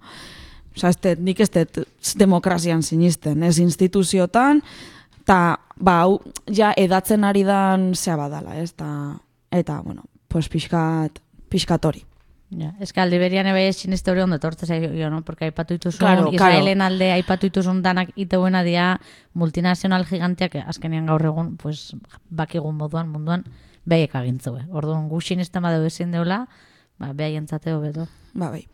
[0.75, 1.81] Osa, ez dut, nik ez dut
[2.15, 4.61] demokrazian sinisten, ez instituziotan,
[5.23, 9.19] eta, ba, hau, ja, edatzen ari dan zea badala, ez, ta,
[9.51, 11.19] eta, bueno, pues pixkat,
[11.49, 12.05] pixkat hori.
[12.49, 15.21] Ja, ez que aldi berian ebe siniste hori ondo etortze zaio, no?
[15.21, 18.99] Porque aipatu dituzun, Claro, Israelen alde aipatu dituzun danak iteuena dia
[19.37, 21.93] multinazional gigantiak azkenean gaur egun, pues,
[22.29, 23.45] bakigun moduan, munduan,
[23.85, 24.65] behaiek agintzeue.
[24.73, 26.47] Orduan, gu sinisten badeu ezin deula,
[26.97, 28.07] ba, behaientzate hobeto.
[28.33, 28.65] Ba, bai.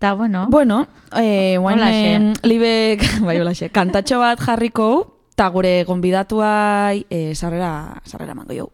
[0.00, 4.88] Ta, bueno, Bueno, eh, guainen libek, bai, holaxe, kantatxo bat jarriko,
[5.34, 8.72] eta gure gonbidatuai eh, sarrera, sarrera mango jau.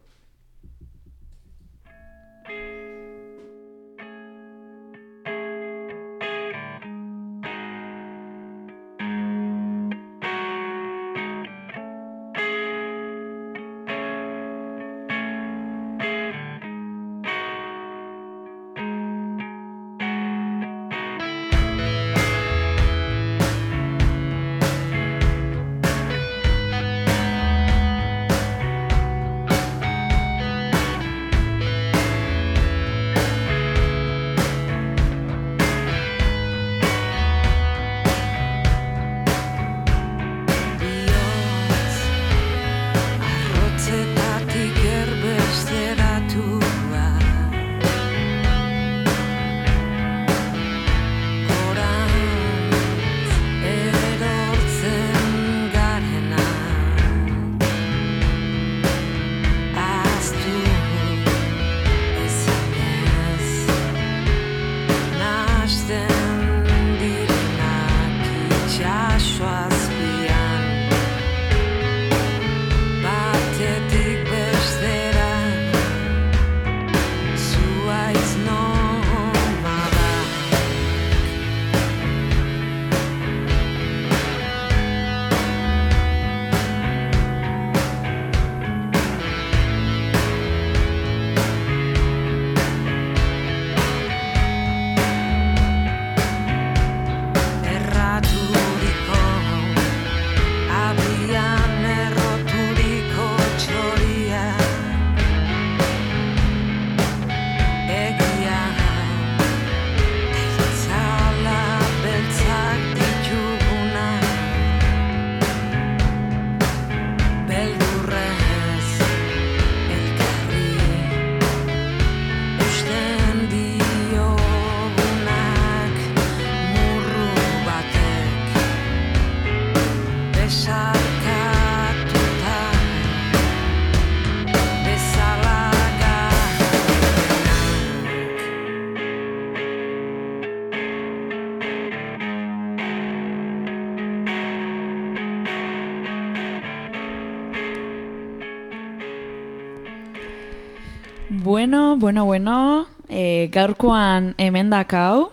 [151.60, 155.28] Bueno, bueno, bueno, e, gaurkoan hemen dakau,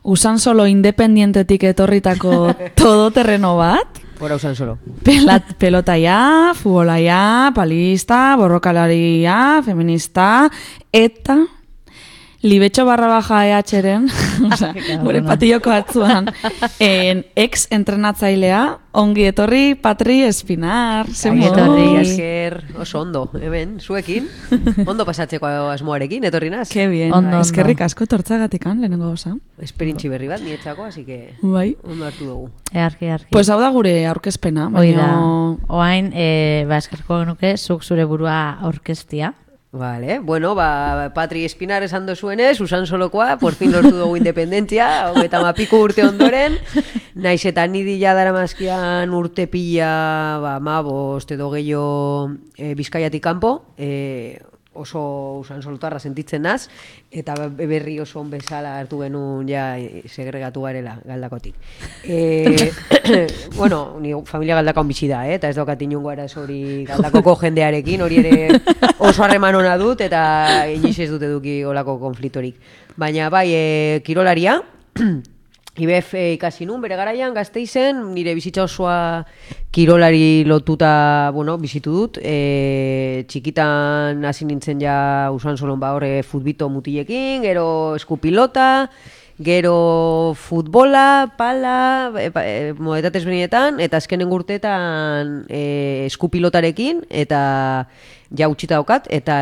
[0.00, 4.78] usan solo independientetik etorritako todoterreno bat, Por usan solo.
[5.04, 10.48] Pelat, pelotaia, futbolaia, palista, borrokalaria, feminista,
[10.88, 11.36] eta
[12.42, 14.08] libetxo barra baja EH-ren,
[14.52, 14.72] osea,
[15.02, 16.28] gure patilloko atzuan,
[16.82, 18.62] en, ex entrenatzailea,
[18.96, 21.08] ongi etorri Patri Espinar.
[21.12, 21.96] ze Ongi.
[22.00, 24.28] Esker oso ondo, hemen, zuekin.
[24.90, 26.68] Ondo pasatzeko asmoarekin, etorri naz.
[26.72, 29.34] Ke bien, Ondo, eskerrik asko etortzagatikan, lehenengo goza.
[29.62, 31.76] Esperintzi berri bat, nietzako, así que Bai.
[31.84, 32.50] ondo hartu dugu.
[32.72, 33.30] Earki, earki.
[33.32, 35.08] Pues hau da gure aurkezpena, baina...
[35.68, 39.34] Oain, e, ba, eskerko genuke, zuk zure burua orkestia.
[39.76, 45.42] Vale, bueno, ba, Patri Espinar esan dozuenez, usan solokoa, por fin lortu dugu independentzia, hogeita
[45.44, 46.56] mapiku urte ondoren,
[47.26, 53.66] naiz eta nidi dara mazkian urte pila, ba, ma, bost edo gehiago e, bizkaiatik kanpo,
[53.76, 54.40] e,
[54.76, 55.02] oso
[55.40, 56.68] usan solotarra sentitzen naz,
[57.10, 59.66] eta berri oso on bezala hartu genuen ja
[60.06, 61.54] segregatu garela galdakotik.
[62.06, 62.70] E,
[63.58, 65.36] bueno, ni familia galdakaon bizi da, eh?
[65.36, 68.60] eta ez daukat inungo arazo hori galdakoko jendearekin, hori ere
[68.98, 72.58] oso harreman ona dut, eta inoiz ez dut eduki olako konfliktorik.
[72.96, 73.64] Baina bai, e,
[74.06, 74.60] kirolaria,
[75.76, 79.26] IBF ikasi nun, bere garaian, gazteizen, nire bizitza osoa
[79.74, 82.18] kirolari lotuta, bueno, bizitu dut.
[82.22, 84.96] E, txikitan hasi nintzen ja
[85.36, 88.88] usan solon ba horre futbito mutilekin, gero eskupilota,
[89.36, 97.40] gero futbola, pala, e, e, modetate ezberdinetan, eta azkenen urteetan e, eskupilotarekin, eta
[98.32, 99.36] ja utxita daukat, eta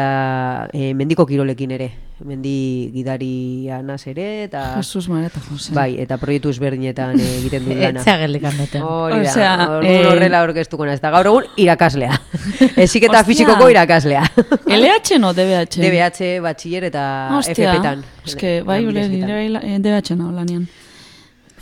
[0.75, 1.93] e, mendiko kirolekin ere.
[2.25, 4.63] Mendi gidaria naz ere, eta...
[4.79, 5.75] Jesus Maria eta Jose.
[5.77, 8.01] Bai, eta proiektu ezberdinetan egiten dut lana.
[8.01, 8.87] Etxea geldik handuten.
[8.89, 9.51] Hori da, Osea,
[9.85, 11.03] eh, horrela aurkeztuko naiz.
[11.03, 12.17] Eta gaur egun irakaslea.
[12.87, 13.27] Eziketa Ostia.
[13.29, 14.23] fisikoko irakaslea.
[14.79, 15.83] LH no DBH?
[15.85, 17.05] DBH, batxiller eta
[17.43, 18.07] FP-tan.
[18.25, 20.65] es que bai, ule, bai DBH no, lanian.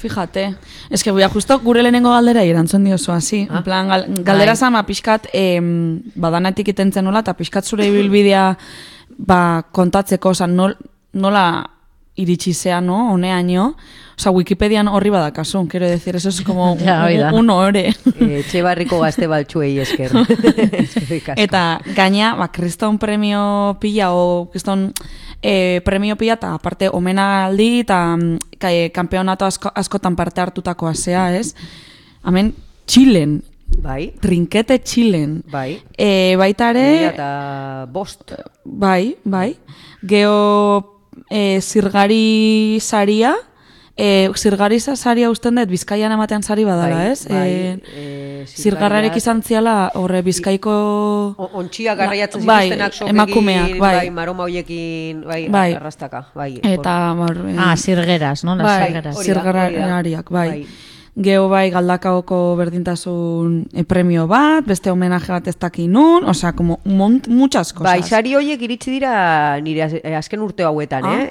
[0.03, 0.57] Fíjate,
[0.90, 3.48] es que buia justo gure lehenengo galdera erantzun diozu hasi.
[3.51, 3.59] Ah.
[3.59, 4.57] En plan, gal, galdera Bai.
[4.57, 8.57] zama pixkat, em, badanatik itentzen nola, eta pixkat zure ibilbidea
[9.16, 10.77] ba, kontatzeko, oza, nol,
[11.12, 11.46] nola
[12.16, 13.72] iritsi zea, no, honeaino.
[14.18, 17.88] Osa, Wikipedian horri badakasun, quiero decir, eso es como Ja, un, un ore.
[17.88, 20.12] Eh, Etxebarriko gazte baltsuei esker.
[21.37, 24.92] Eta gaina, ba, kriston premio pila, o kriston
[25.40, 28.37] eh, premio pila, eta aparte omenaldi, eta mm,
[28.68, 31.55] eh, kanpeonato asko, askotan parte hartutakoa zea, ez?
[32.22, 32.53] Hemen,
[32.87, 33.40] Txilen,
[33.78, 35.42] Bai, trinkete Txilen.
[35.50, 35.82] bai.
[35.98, 38.32] E, baita ere, eta bost.
[38.64, 39.56] bai, bai,
[40.02, 43.35] geho e, zirgari saria,
[43.96, 47.26] e, zirgari sa- saria usten dut bizkaian ematean sari badala, Bai, ez?
[47.28, 50.70] bai, e, eh, zirgarrarek izan ziala horre bizkaiko...
[51.37, 53.96] O- Ontxiak garraiatzen Bai, zituztenak sokekin, emakumeak, bai.
[53.96, 55.72] bai, maroma hoiekin, bai, Bai.
[55.74, 56.61] arrastaka, bai.
[56.62, 57.14] Eta,
[57.48, 58.56] eh, Ah, zirgeras, no?
[58.56, 60.48] Bai, zirgarrariak, bai.
[60.48, 60.66] Bai.
[61.12, 67.29] Geho bai galdakaoko berdintasun eh, premio bat, beste homenaje bat ez dakinun, osea, como mont,
[67.29, 67.85] muchas cosas.
[67.90, 71.18] Bai, sari horiek iritsi dira nire eh, azken urte hauetan, Ah.
[71.20, 71.27] eh?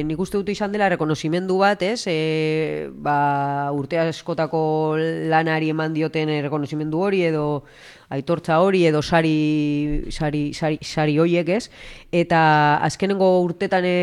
[0.00, 2.06] E, nik uste dut izan dela rekonozimendu bat, ez?
[2.08, 4.96] E, ba, urte askotako
[5.28, 7.64] lanari eman dioten rekonozimendu hori edo
[8.08, 11.66] aitortza hori edo sari, sari, sari, sari horiek, ez?
[12.14, 12.40] Eta
[12.86, 13.96] azkenengo urtetan e,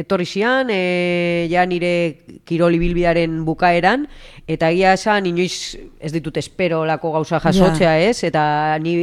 [0.00, 4.06] etorri zian, e, ja nire kiroli bilbiaren bukaeran,
[4.48, 8.22] eta egia esan, inoiz ez ditut espero lako gauza jasotzea, ez?
[8.24, 8.96] Eta ni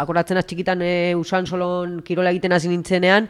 [0.00, 3.28] akoratzen az txikitan e, usan solon kirola egiten hasi nintzenean,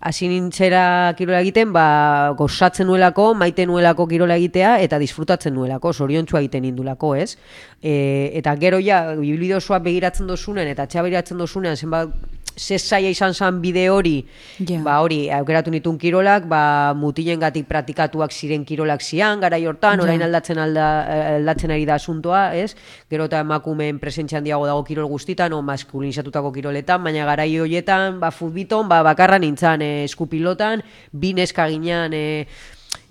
[0.00, 6.42] hasi nintzera kirola egiten, ba, gozatzen nuelako, maite nuelako kirola egitea, eta disfrutatzen nuelako, zoriontsua
[6.42, 7.36] egiten nindulako, ez?
[7.80, 12.12] E, eta gero ja, ibilbide osoa begiratzen dozunen, eta txea begiratzen dozunen, zenbat,
[12.56, 14.24] ze zaila izan zen bide hori,
[14.58, 14.80] Ja.
[14.82, 20.58] ba hori, aukeratu nitun kirolak, ba mutilengatik praktikatuak ziren kirolak zian, gara hortan, orain aldatzen
[20.58, 22.76] alda, eh, aldatzen ari da asuntoa, ez?
[23.10, 28.30] Gero eta emakumeen presentzia handiago dago kirol guztitan, o maskulinizatutako kiroletan, baina garai horietan, ba
[28.30, 32.46] futbiton, ba bakarra nintzan, eh, eskupilotan, bi neska ginean, eh,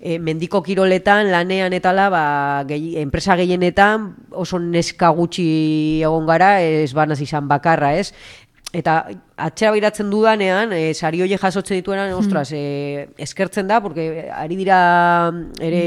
[0.00, 2.24] e, mendiko kiroletan, lanean etala, ba,
[2.68, 8.12] gehi, enpresa gehienetan oso neska gutxi egon gara, ez banaz izan bakarra, ez?
[8.74, 8.94] Eta
[9.38, 14.78] atxera behiratzen dudanean, e, sari horiek jasotzen dituenan, ostras, e, eskertzen da, porque ari dira
[15.30, 15.84] mm, ere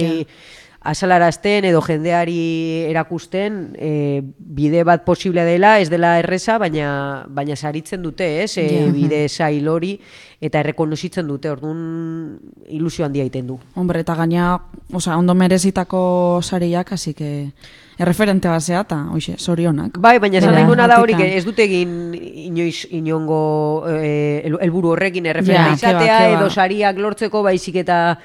[0.87, 8.01] azalarazten edo jendeari erakusten e, bide bat posible dela, ez dela erresa, baina baina saritzen
[8.05, 8.57] dute, ez?
[8.57, 8.91] E, Ja.
[8.93, 9.97] bide zail hori
[10.39, 11.49] eta errekonozitzen dute.
[11.49, 12.37] Orduan
[12.69, 13.59] ilusio handia egiten du.
[13.75, 14.53] Hombre, eta gaina,
[14.93, 17.51] osea, ondo merezitako sariak, así que
[17.97, 19.97] erreferente basea eta, hoxe, sorionak.
[19.97, 24.91] Bai, baina esan nahi duena da hori, ez dute egin inoiz inongo eh, el- helburu
[24.93, 26.39] horrekin erreferente Ja, izatea, keba, keba.
[26.39, 28.19] edo sariak lortzeko baizik eta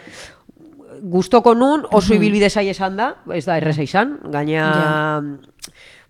[1.02, 4.68] gustoko nun oso ibilbide zai esan da, ez da erreza izan, gaina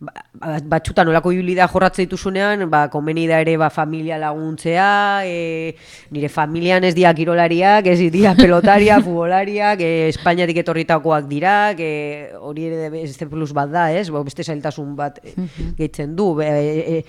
[0.03, 5.77] ba- ba- batzutan olako ibilbidea jorratzen dituzunean, ba, komeni da ere ba, familia laguntzea, e,
[6.11, 12.67] nire familian ez dia kirolariak, ez dia pelotaria, futbolariak, e, Espainiatik etorritakoak dira, e, hori
[12.69, 14.09] ere beste plus bat da, ez?
[14.11, 15.37] Ba, beste zailtasun bat e,
[15.79, 16.35] gehitzen du.
[16.41, 17.05] Be, e, e,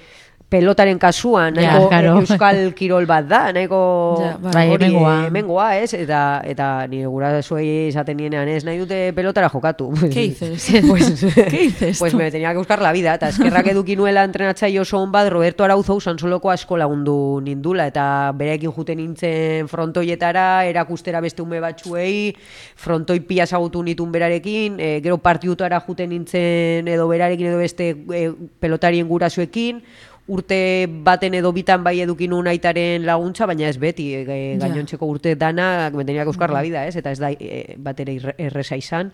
[0.54, 2.14] pelotaren kasuan, Ja, nahiko claro.
[2.22, 3.82] euskal kirol bat da, nahiko
[4.22, 4.68] Ja, bai.
[4.74, 5.94] Hori, eh, hemengoa, ez?
[5.98, 9.90] Eta, eta nire gurasoei esaten nienean, ez nahi dute pelotara jokatu.
[10.14, 10.70] ¿Qué dices?
[10.88, 14.80] pues, ¿Qué dices Pues me tenía que buscar la vida, eta eskerrak eduki nuela entrenatzaile
[14.84, 18.06] oso on bat, Roberto Arauzo Sansoloko asko lagundu nindula, eta
[18.38, 22.34] berekin juten nintzen frontoietara, erakustera beste ume batzuei,
[22.76, 28.26] frontoi pia zagutu nitun berarekin, e, gero partidutara juten nintzen edo berarekin edo beste e,
[28.60, 29.84] pelotarien gurasoekin,
[30.28, 34.24] urte baten edo bitan bai eduki nuen aitaren laguntza, baina ez beti, e,
[34.60, 36.96] gainontzeko urte dana, tenía que buscar la vida, ez?
[36.96, 39.12] Eta ez da e, bat ere irre- erreza izan.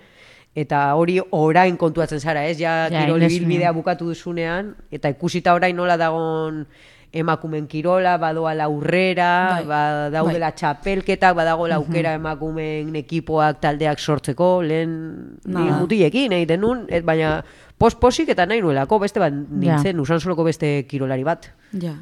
[0.55, 2.57] Eta hori orain kontuatzen zara, ez?
[2.59, 6.65] Ja, Ja, kirol ibilbidea bukatu duzunean, eta ikusita orain nola dagon
[7.11, 9.65] emakumen kirola, badoala aurrera, Bai.
[9.65, 15.79] badaudela txapelketak, badagoela aukera emakumen ekipoak taldeak sortzeko, lehen Nada.
[15.79, 17.43] mutilekin egiten nun, et, baina
[17.79, 21.49] pos-posik eta nahi nuelako, beste bat nintzen, usan soloko beste kirolari bat.
[21.79, 21.95] Ja.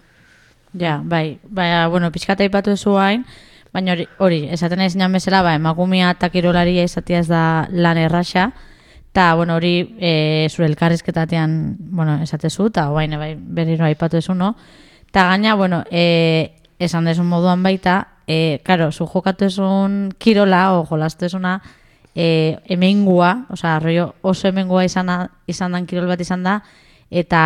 [0.77, 3.23] Ja, bai, baina, bueno, pixkata ipatu zu hain,
[3.73, 7.97] baina hori, hori esaten nahi zinan bezala, ba, emakumea eta kirolaria izatea ez da lan
[8.01, 8.49] erraxa,
[9.11, 14.55] eta, bueno, hori e, zure elkarrizketatean, bueno, esatezu, eta baina bai, berriro aipatu ezu, no?
[15.07, 20.85] Eta gaina, bueno, e, esan desun moduan baita, e, karo, zu jokatu esun kirola, o
[20.85, 21.61] jolastu esuna,
[22.17, 25.11] e, emengua, osea, rollo oso emengua izan,
[25.45, 26.55] izan dan kirol bat izan da,
[27.13, 27.41] eta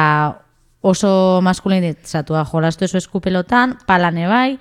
[0.82, 4.56] oso maskulinitzatua jolastu ezu eskupelotan, palane bai,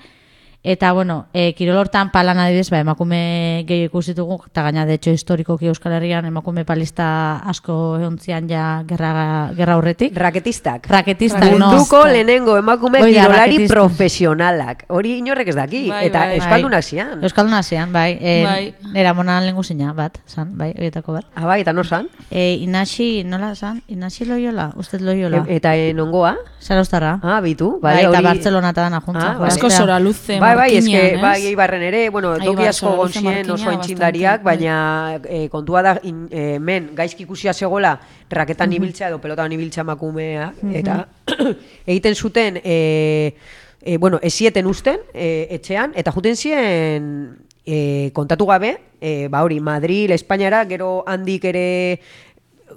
[0.63, 5.11] eta bueno, e, kirol hortan palan adibidez, ba, emakume gehi ikusitugu, eta gaina de hecho
[5.11, 10.13] historikoki Euskal Herrian emakume palista asko egontzian ja gerra, gerra horretik.
[10.17, 10.87] Raketistak.
[10.87, 11.71] Raketistak, no.
[11.71, 13.75] Munduko lehenengo emakume Hoi da, kirolari raketista.
[13.75, 14.85] profesionalak.
[14.89, 15.81] Hori inorrek ez daki.
[15.89, 16.37] Bai, eta bai.
[16.37, 17.23] euskaldunak zian.
[17.25, 18.19] Euskaldunak zian, bai.
[18.21, 18.75] E, Bai.
[19.01, 21.25] Era monan lengu zina, bat, san, bai, horietako bat.
[21.37, 22.09] Ah, bai, eta nor zan?
[22.31, 23.83] E, Inasi, nola san?
[23.89, 24.73] Inasi loiola?
[24.77, 25.45] Usted loiola?
[25.49, 26.37] E- eta eh, nongoa?
[26.61, 27.19] Zaraustarra.
[27.23, 27.79] Ah, bitu.
[27.81, 29.37] bai, Vale, eta hori- Bartzelona eta dana juntzan.
[29.37, 29.49] Ah, bai.
[29.49, 31.23] Asko zora luze Bai, bai, eske, markinean, ez?
[31.23, 34.39] bai, eibarren ere, bueno, toki bai, asko markina oso bai.
[34.43, 37.99] baina eh, kontua da, in, eh, men, gaizki ikusia zegoela,
[38.31, 41.07] raketan ibiltzea edo pelotan ibiltzea makumea, eta
[41.87, 43.35] egiten zuten, e,
[43.83, 49.61] e, bueno, esieten usten, e, etxean, eta juten zien e, kontatu gabe, e, ba hori,
[49.61, 52.01] Madrid, Espainiara, gero handik ere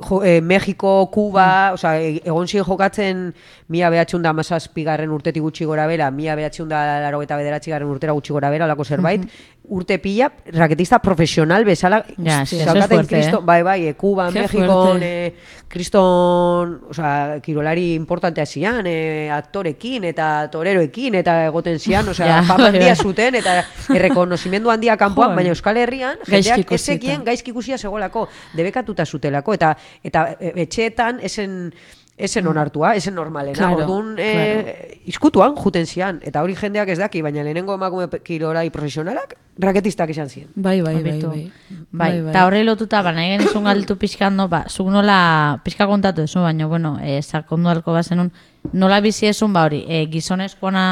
[0.02, 1.74] jo, eh, Mexiko, Kuba, Mm.
[1.74, 3.34] osea, e- egon ziren jokatzen
[3.70, 4.34] mila behatxun da
[5.12, 8.84] urtetik gutxi gora bera, mila behatxun da laro eta bederatxigarren urtera gutxi gora bera, olako
[8.84, 9.22] zerbait,
[9.70, 13.46] urte pila, raketista profesional bezala, Ja, sí, eso es zaukaten fuerte, Kristo, eh.
[13.46, 15.34] bai, bai, e, Kuba, Mexiko, e,
[15.68, 22.76] kriston, osea, kirolari importantea zian, e, aktorekin eta toreroekin eta egoten zian, Ja, fama bai,
[22.76, 23.56] handia zuten eta
[23.90, 29.74] errekonozimendu handia kanpoan, baina Euskal Herrian, jendeak ezekien gaizki ikusia zegoelako, debekatuta zutelako, eta
[30.04, 31.74] eta e, etxeetan esen
[32.18, 33.58] esen onartua, esen normalena.
[33.58, 38.70] Claro, Orduan, e, izkutuan juten zian, eta hori jendeak ez daki, baina lehenengo emakume kirorai
[38.70, 40.52] profesionalak raketistak izan ziren.
[40.56, 41.30] Bai, bai, bai, Hobeto.
[41.30, 41.52] bai.
[41.92, 46.40] Bai, eta horre lotuta, ba, nahi genizun galtu pixkando, ba, zuk nola, pixka kontatu ezu,
[46.46, 48.32] baina, bueno, e, sakondu alko bazenun,
[48.74, 50.86] nola bizi esun, ba, hori, e, gizonezkoana,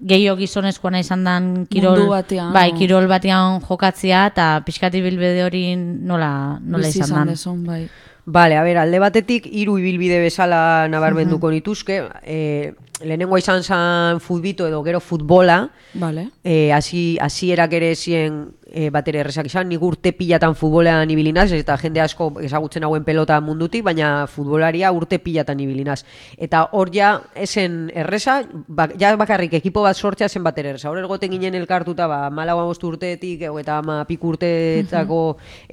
[0.00, 5.76] gehiago gizonezkoana izan dan kirol, Mundu batean, bai, kirol batean jokatzia, eta pixkati bilbide hori
[5.76, 7.32] nola, nola Bizi izan dan.
[7.36, 7.84] dezun, bai.
[8.26, 12.72] Bale, a ber, alde batetik hiru ibilbide bezala nabarmenduko nituzke, e,
[13.04, 15.68] lehenengoa izan zan futbito edo gero futbola,
[16.00, 16.30] Vale.
[16.42, 21.76] e, hasi hasierak ere zien e, batere errezak izan, nik urte pilatan futbolean ibilinaz, eta
[21.78, 26.00] jende asko ezagutzen hauen pelota mundutik, baina futbolaria urte pilatan ibilinaz.
[26.36, 27.12] Eta hor ja,
[27.46, 30.90] esen erreza, bak, ja bakarrik ekipo bat sortzea zen batere erreza.
[30.90, 35.22] Hor ergoten ginen elkartuta, ba, malagoa bostu urtetik, ego eta ama piku urteetako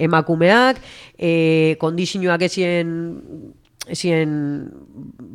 [0.08, 0.78] emakumeak,
[1.18, 2.94] e, kondizioak ezien
[3.90, 4.70] zien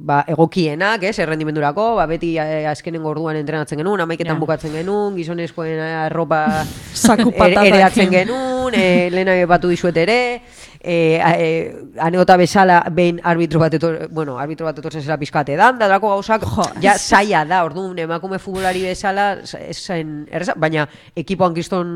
[0.07, 4.39] ba, egokienak, ez, errendimendurako, ba, beti eh, azkenengo orduan entrenatzen genuen, amaiketan Ja.
[4.39, 6.45] bukatzen genuen, gizonezkoen arropa
[7.07, 7.65] patatak.
[7.65, 10.41] ereatzen genuen, e, lehena batu dizuet ere,
[10.87, 15.57] e, a, e, anegota bezala behin arbitro bat etor, bueno, arbitro bat etortzen zela pizkate
[15.59, 16.45] dan, da dalako gauzak,
[16.81, 20.87] ja zaila da, orduan emakume futbolari bezala, zen, erreza, baina
[21.19, 21.91] ekipoan kriston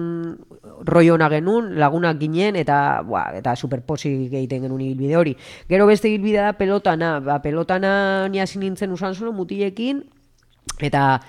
[0.91, 5.37] roi ona genuen, lagunak ginen, eta, bua, eta superposik egiten genuen ibilbide hori.
[5.71, 7.93] Gero beste ibilbidea da pelotana, ba, pelotana
[8.27, 10.03] ni hasi nintzen usan solo mutilekin,
[10.83, 11.21] eta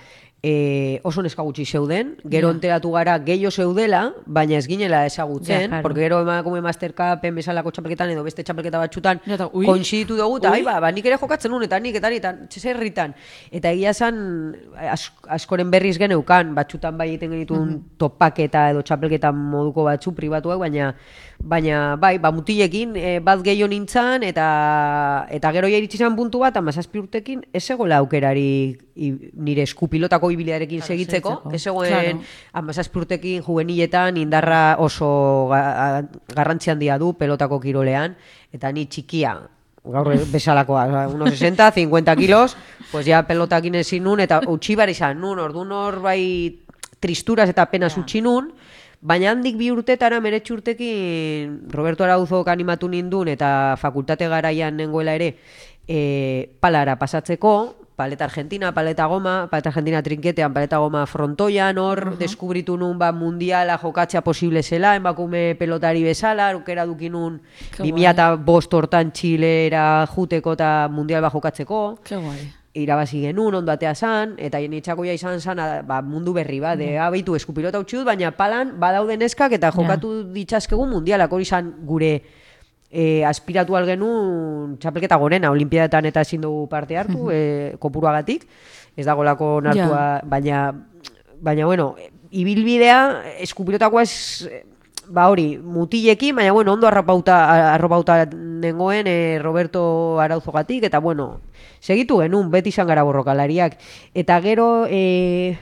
[0.43, 5.81] e, oso neska gutxi zeuden, gero enteratu gara gehiago zeudela, baina ez ginela ezagutzen, Ja,
[5.81, 10.61] porque gero emakume mastercapen bezalako txapelketan edo beste txapelketa batxutan Ja, koinziditu dugu, eta ai,
[10.67, 13.15] ba, ba, nik ere jokatzen nun, eta nik, eta nik, eta txeserritan.
[13.55, 14.17] Eta egia zan,
[14.75, 20.91] as, askoren berriz geneukan, batxutan bai egiten genituen topaketa edo txapelketan moduko batzu pribatuak, baina
[21.43, 24.45] baina bai, ba, mutilekin e, bat gehiago nintzan, eta,
[25.27, 28.45] eta gero iritsi zen puntu bat, amazazpi urtekin, ez egola aukerari
[28.95, 31.55] i, nire eskupilotako ibidearekin segitzeko, segitzeko.
[31.55, 32.21] ez zegoen Claro.
[32.63, 38.15] amazazpi urtekin juveniletan indarra oso ga, garrantzi handia du pelotako kirolean,
[38.53, 39.35] eta ni txikia,
[39.83, 42.55] gaur bezalakoa, oza, unos 60, 50 kilos,
[42.91, 46.21] pues ja pelotakin ezin nun, eta utxi bar izan nun, ordu nor bai
[47.03, 48.53] tristuras eta penas utxi nun,
[49.03, 55.33] baina handik bi urtetara meretxu urtekin Roberto Arauzok animatu nindun eta fakultate garaian nengoela ere
[55.87, 62.77] e, palara pasatzeko, paleta argentina, paleta goma, paleta argentina trinketean, paleta goma frontoian, hor deskubritu
[62.79, 67.39] nun ba mundiala jokatzea posible zela, emakume pelotari bezala, aukera dukinun
[67.75, 71.85] Ke 2005 hortan Txilera juteko eta mundial ba jokatzeko.
[72.07, 72.62] Ke guai.
[72.73, 77.35] Irabazi genuen, ondo atea zan, eta ja izan zan, ba, mundu berri bat, de, abeitu
[77.35, 81.31] eskupilota utzi dut, baina palan badaude neskak eta jokatu ditzazkegu mundialak.
[81.31, 82.21] Hori zan gure
[82.89, 88.47] e, aspiratu algenun txapelketa gorena, olimpiadetan eta ezin dugu parte hartu, e, kopuruagatik,
[88.97, 90.65] ez dagolako nartua, baina,
[91.41, 91.93] baina, bueno,
[92.31, 92.99] ibilbidea,
[93.45, 94.49] eskupilotakoa ez,
[95.09, 101.41] ba hori, mutilekin, baina bueno, ondo arropauta, arropauta nengoen e, Roberto Arauzogatik, eta bueno,
[101.79, 103.77] segitu genuen, beti izan gara borrokalariak.
[104.13, 105.57] Eta gero, e,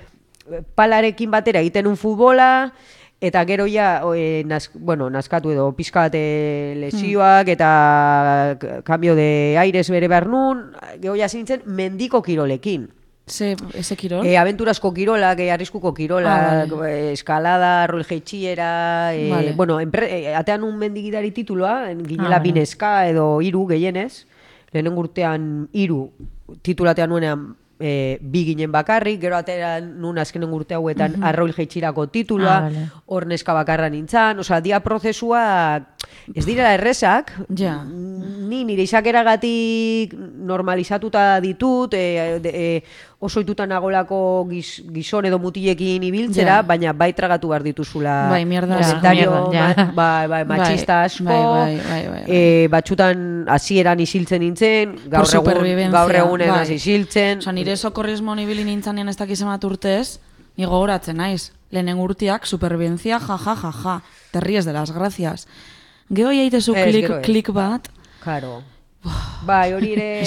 [0.76, 2.74] palarekin batera egiten un futbola,
[3.22, 9.16] eta gero ja, e, naz, bueno, naskatu edo pizka bat e, lesioak, eta k- cambio
[9.16, 10.72] de aires bere behar nun,
[11.02, 12.90] gero ja zintzen mendiko kirolekin.
[13.32, 14.26] Ze, eze kirol?
[14.28, 19.54] E, aventurazko kirolak, e, arriskuko kirolak, Ah, e, eskalada, rol jeitxiera, e, Vale.
[19.56, 22.52] bueno, enpre, atean un mendigidari titulua, en- ginela Ah, vale.
[22.52, 24.26] bineska edo hiru gehienez,
[24.74, 26.12] lehenen urtean hiru
[26.62, 32.58] titulatean nuenean e, bi ginen bakarrik, gero atean nun azkenen urte hauetan arroil jeitxirako titulua,
[32.58, 32.84] Ah, vale.
[33.08, 35.88] hor neska bakarra nintzan, osea, dia prozesua
[36.36, 37.80] ez direla errezak, Ja.
[37.84, 42.84] ni nire izakeragatik normalizatuta ditut, e, de, e,
[43.22, 46.62] oso itutan nagolako giz, gizon edo mutilekin ibiltzera, Ja.
[46.66, 49.68] baina bai tragatu behar dituzula Bai, mierda komentario ja.
[49.94, 52.24] ma- bai, bai, machista asko, bai, bai, bai, bai, bai.
[52.28, 56.66] e, batxutan hasieran isiltzen nintzen, gaur egun, gaur egunen bai.
[56.74, 60.20] isiltzen, Osa, nire sokorrismo nibili nintzanean ez dakiz emat urtez,
[60.58, 61.52] ni gogoratzen naiz.
[61.72, 64.02] Lehenen urtiak, supervivencia, ja, ja, ja, ja.
[64.32, 65.48] Te ríes de las gracias.
[66.10, 67.88] Gero jaitezu Ez, klik, klik bat,
[68.24, 68.62] Claro.
[69.46, 70.22] Bai, hori ere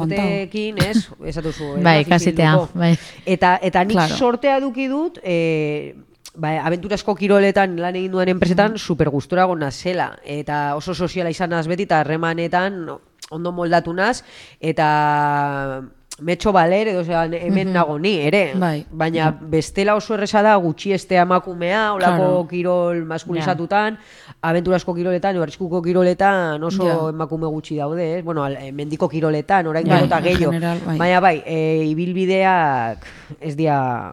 [0.00, 1.08] urteekin, ez?
[1.24, 2.78] Ez Bai, nazi ikasitea, bilduko.
[2.78, 2.94] bai.
[3.26, 4.16] Eta, eta nik Claro.
[4.16, 5.94] sortea duki dut, e,
[6.34, 10.16] ba, abenturazko kiroletan lan egin duen enpresetan super gustura gona zela.
[10.24, 12.86] Eta oso soziala izan naz beti, eta harremanetan
[13.30, 14.22] ondo moldatu naz,
[14.60, 15.82] eta
[16.22, 18.52] metxo baler, edo osea, hemen nago ni, ere.
[18.54, 18.84] Bai.
[18.90, 22.46] Baina bestela oso erresa da gutxi estea emakumea, olako Claro.
[22.48, 23.98] kirol maskulinizatutan,
[24.40, 27.08] abenturazko kiroletan, arriskuko kiroletan oso Ja.
[27.10, 28.24] emakume gutxi daude, ez?
[28.24, 30.52] Bueno, eh, mendiko kiroletan, orain Bai, eta gehiago.
[30.86, 30.98] bai.
[30.98, 33.04] Baina bai, e, ibilbideak
[33.40, 34.12] ez dia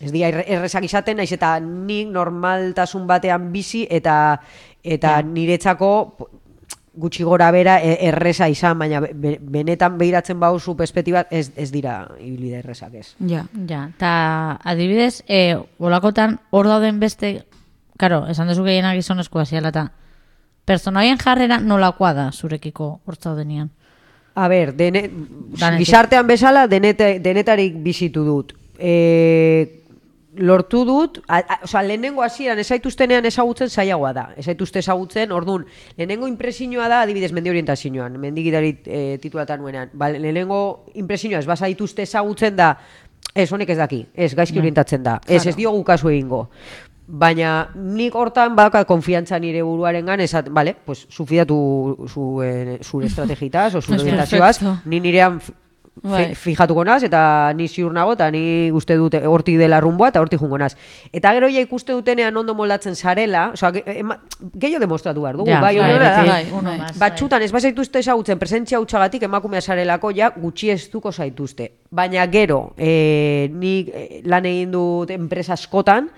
[0.00, 4.40] ez dia erre- errezak izaten, naiz eta nik normaltasun batean bizi eta
[4.84, 6.28] eta niretzako po-
[6.96, 11.70] gutxi gora bera e- erreza izan, baina be- be- benetan behiratzen bauzu perspektibat ez, ez
[11.72, 13.14] dira ibilbide errezak ez.
[13.20, 13.44] ja.
[13.68, 17.44] Ja, eta adibidez, e, olakotan hor dauden beste,
[17.98, 19.90] karo, esan dezu gehienak gizonezkoa ziala eta
[20.64, 23.70] personaien jarrera nolakoa da zurekiko hor zaudenean.
[24.34, 25.08] A ber, dene,
[25.58, 25.86] Danetik.
[25.86, 28.52] gizartean bezala denete, denetarik bizitu dut.
[28.78, 29.85] E,
[30.38, 34.24] lortu dut, a, a, oza, lehenengo hasieran esaituztenean ezagutzen zailagoa da.
[34.36, 35.66] Esaituzte ezagutzen, ordun
[35.96, 39.92] lehenengo impresioa da, adibidez, mendi orientazioan, mendigidari e, titulatan nuenean.
[39.94, 40.60] Ba, lehenengo
[40.94, 42.72] impresioa ez bazaituzte ezagutzen da,
[43.34, 46.46] ez, honek ez daki, ez, gaizki orientatzen da, ez, ez diogu kasu egingo.
[47.06, 51.58] Baina nik hortan baka konfiantza nire buruaren gan, esat, vale, pues, sufidatu
[52.08, 55.38] zuen, zure estrategitaz, o zure orientazioaz, ni nirean
[56.02, 56.34] Bai.
[56.34, 60.20] fi- fijatuko naz, eta ni ziur nago, eta ni uste dute hortik dela rumboa, eta
[60.20, 60.74] hortik jungo naz.
[61.12, 65.76] Eta gero ja ikuste dutenean ondo moldatzen zarela, oza, gehiago demostratu behar dugu, Ja, bai,
[65.78, 65.98] bai.
[65.98, 66.78] Bai, bai.
[66.78, 71.72] más, Batxutan ez bazaituzte ezagutzen presentzia hutsagatik emakumea zarelako ja gutxi eztuko zaituzte.
[71.90, 76.10] Baina gero, e, nik eh, lan egin dut enpresa askotan,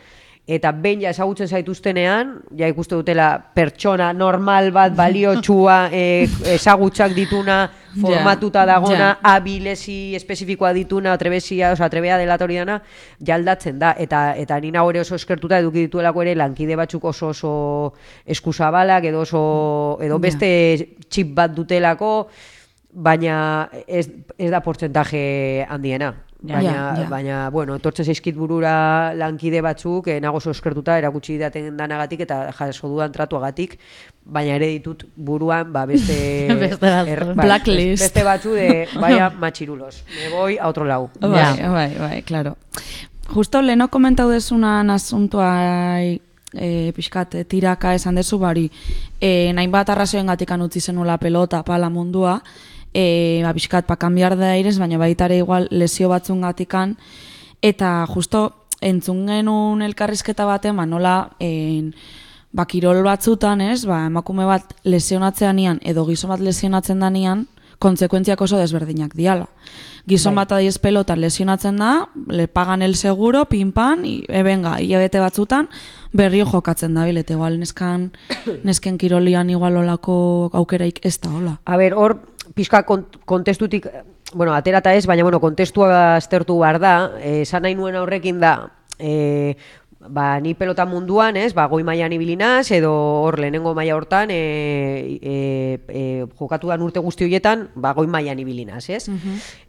[0.49, 7.71] eta behin ja ezagutzen zaituztenean, ja ikuste dutela pertsona normal bat baliotsua e, ezagutzak dituna,
[8.01, 9.35] formatuta dagona, ja.
[9.37, 12.79] abilesi espezifikoa dituna, trebezia, oza, trebea delatori dana,
[13.25, 13.95] jaldatzen da.
[13.99, 17.53] Eta, eta nina hori oso eskertuta eduki dituelako ere lankide batzuk oso oso
[18.27, 19.43] eskusabalak edo oso
[20.05, 20.51] edo beste
[21.09, 22.13] txip bat dutelako,
[22.93, 26.15] baina ez, ez da portzentaje handiena.
[26.41, 27.09] Baina, ja, ja.
[27.11, 32.53] baina, bueno, etortzen zaizkit burura lankide batzuk, eh, nago oso eskertuta erakutsi daten danagatik eta
[32.55, 33.75] jaso dudan tratuagatik,
[34.23, 36.47] baina ere ditut buruan, ba, beste...
[36.63, 37.35] Beste batzuk.
[37.35, 38.05] bai, Blacklist.
[38.05, 40.05] Beste batzu de, vaya, machirulos.
[40.15, 41.11] Me voy a otro lado.
[41.19, 41.71] Bai, Ja.
[41.73, 42.57] bai, bai, claro.
[43.35, 45.51] Justo leno komentau desunan asuntua
[46.55, 48.71] e, pixkat e, tiraka esan dezu bari,
[49.21, 52.39] e, nahin bat arrazoen gatikan utzi zenula pelota pala mundua,
[52.95, 56.97] e, ba, pixkat pa kanbiar da aires, baina baita ere igual lesio batzun gatikan,
[57.63, 61.93] eta justo entzun genuen elkarrizketa baten, ba, nola, en,
[62.53, 67.47] ba, kirol batzutan, ez, ba, emakume bat lesionatzean nian, edo gizon bat lesionatzen danian,
[67.79, 69.47] kontsekuentziak oso desberdinak diala.
[70.09, 75.21] Gizon bat adiez pelotan lesionatzen da, le pagan el seguro, pinpan, i, e, benga, hilabete
[75.21, 75.69] batzutan,
[76.17, 78.11] berrio jokatzen da, bilete, igual neskan,
[78.69, 81.59] nesken kirolian igual olako aukeraik ez da, hola.
[81.67, 82.19] A ber, hor,
[82.55, 83.87] pixka kont kontestutik,
[84.35, 88.71] bueno, aterata ez, baina, bueno, kontestua aztertu behar da, eh, esan nahi nuen horrekin da,
[88.99, 89.57] eh,
[90.09, 92.91] ba, ni pelota munduan, ez, ba, goi mailan ibilinaz, edo
[93.25, 96.03] hor lehenengo maila hortan, e, e, e,
[96.39, 99.09] jokatu dan urte guzti horietan, ba, goi mailan ibilinaz, ez?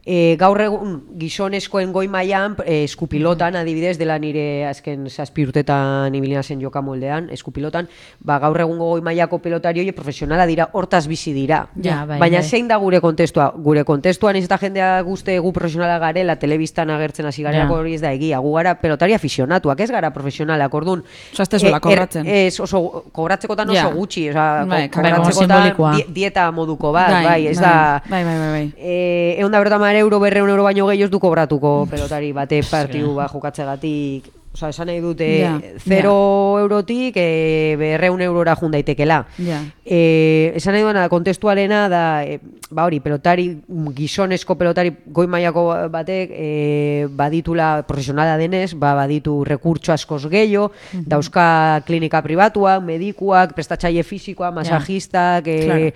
[0.04, 6.60] e, gaur egun gizonezkoen goi mailan, e, eskupilotan, adibidez, dela nire azken zazpi urtetan ibilinazen
[6.60, 7.88] joka moldean, eskupilotan,
[8.20, 11.66] ba, gaur egungo goi mailako pelotari hori profesionala dira, hortaz bizi dira.
[11.82, 12.48] Ja, bai, Baina bai.
[12.48, 13.50] zein da gure kontestua?
[13.56, 17.80] Gure kontestuan ez eta jendea guzte gu profesionala garela, telebistan agertzen hasi garelako Ja.
[17.80, 18.38] hori ez da egia.
[18.38, 21.02] Gu gara pelotari aficionatuak, ez gara profesionalak, orduan.
[21.32, 22.26] Osa, ez tezuela eh, kobratzen.
[22.26, 23.90] ez, oso, kobratzekotan oso Ja.
[23.90, 28.02] gutxi, oza, Bai, bai, kobratzekotan di- dieta moduko bat, bai, ez da...
[28.08, 28.72] Bai, bai, bai, bai.
[28.78, 32.62] Eh, egun da berta mar euro, berreun euro baino gehiago ez du kobratuko pelotari bate
[32.70, 34.39] partiu ba jokatzegatik.
[34.52, 39.20] Osa, esan nahi dute, Ja, zero eurotik e, berreun eurora jun daitekela.
[39.38, 39.60] Ja.
[39.84, 42.40] E, esan nahi duena, kontestualena da, e,
[42.70, 43.46] ba hori, pelotari,
[43.94, 50.72] gizonezko pelotari goi mailako batek, e, baditula profesionala denez, ba, baditu rekurtso askoz gehiago,
[51.06, 55.94] dauzka klinika pribatuak, medikuak, prestatzaile fisikoa, masajistak, e, Claro.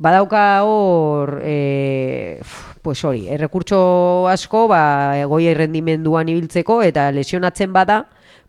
[0.00, 2.40] Badauka hor, e,
[2.80, 4.80] pues hori, errekurtso asko, ba,
[5.28, 8.06] goi errendimenduan ibiltzeko, eta lesionatzen bada,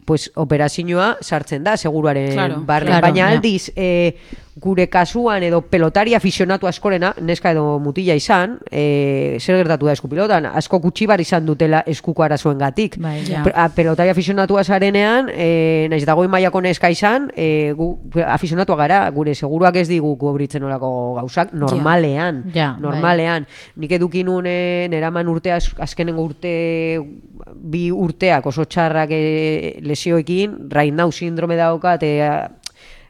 [0.07, 2.87] pues operazioa sartzen da, seguruaren Claro, barne.
[2.93, 3.33] claro, Baina ja.
[3.35, 4.15] aldiz, e,
[4.61, 10.45] gure kasuan edo pelotari aficionatu askorena, neska edo mutila izan, e, zer gertatu da eskupilotan,
[10.45, 12.99] asko gutxi bar izan dutela eskuko arazoen gatik.
[13.01, 13.41] Bai, ja.
[13.75, 17.87] pelotari aficionatua zarenean, e, naiz dagoen mailako neska izan, e, gu
[18.27, 22.81] aficionatua gara, gure seguruak ez digu kubritzen olako gauzak, normalean, Ja, bai.
[22.85, 23.47] normalean.
[23.75, 26.99] Nik edukin nune, neraman urte, az- azkenengo urte,
[27.55, 30.57] bi urteak oso txarrak e, lesioekin,
[30.93, 32.19] now sindrome daukat, e,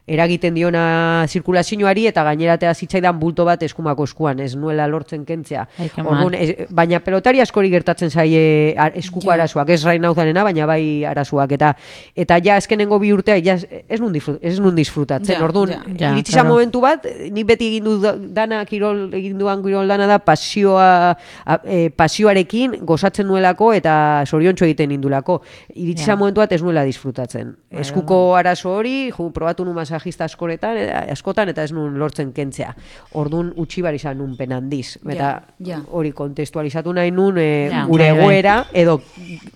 [0.06, 5.66] eragiten diona zirkulazioari eta gaineratea zitzaidan bulto bat eskumako eskuan, ez nuela lortzen kentzea.
[6.02, 6.34] Mal.
[6.34, 9.34] ez- baina pelotari askori gertatzen zaie eskuko Ja.
[9.34, 11.52] arazoak, ez rain nauzanena, baina bai arazoak.
[11.52, 11.76] Eta
[12.16, 13.54] eta ja azkenengo bi urtea, ja
[13.88, 15.36] ez nun, ez nun disfrutatzen.
[15.38, 16.12] Ja, Orduan, ja.
[16.12, 16.54] Iritsi zan claro.
[16.54, 17.98] momentu bat, ni beti egin du
[18.34, 24.64] dana kirol, egin duan kirol dana da pasioa, a- e, pasioarekin gozatzen nuelako eta zoriontxo
[24.64, 25.42] egiten indulako.
[25.74, 26.06] Iritsi Ja.
[26.12, 27.56] zan momentu bat ez nuela disfrutatzen.
[27.70, 32.74] Eskuko arazo hori, ju, probatu nu masajista askoretan, eh, askotan, eta ez nun lortzen kentzea.
[33.18, 34.96] Orduan utxi bar izan nun penandiz.
[35.04, 35.80] Eta Ja, ja.
[35.90, 39.00] hori kontestualizatu nahi nun eh, Ja, gure egoera edo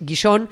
[0.05, 0.49] gizon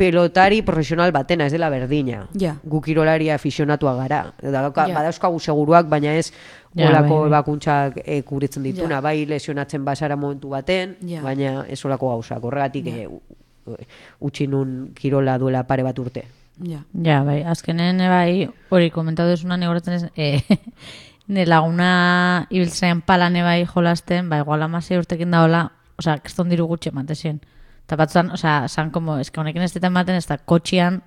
[0.00, 2.22] pelotari profesional batena, ez dela berdina.
[2.40, 2.54] Ja.
[2.64, 4.32] Gu kirolari aficionatua gara.
[4.40, 4.94] Dauka, Ja.
[4.94, 6.32] Badauzkagu seguruak, baina ez
[6.74, 7.28] Ja, olako bai, bai.
[7.28, 8.94] ebakuntzak e, kubritzen dituna.
[8.94, 9.00] Ja.
[9.00, 11.20] Bai lesionatzen basara momentu baten, Ja.
[11.20, 12.42] baina ez olako gauzak.
[12.44, 13.20] Horregatik e, u-
[13.66, 13.76] u-
[14.20, 16.24] utzi nun kirola duela pare bat urte.
[16.62, 16.82] Ja.
[16.92, 18.32] Ja, bai, azkenen e, bai,
[18.68, 20.58] hori komentatu desuna negoratzen ez, e,
[21.34, 21.92] ne laguna
[22.50, 25.62] ibiltzean palane bai jolasten, bai, igual amasei urtekin da hola,
[26.00, 27.40] osea, kriston diru gutxe ematen zien.
[27.86, 31.00] Eta batzutan, osea, san como, eske honekin ez ditan ematen, ez da kotxian,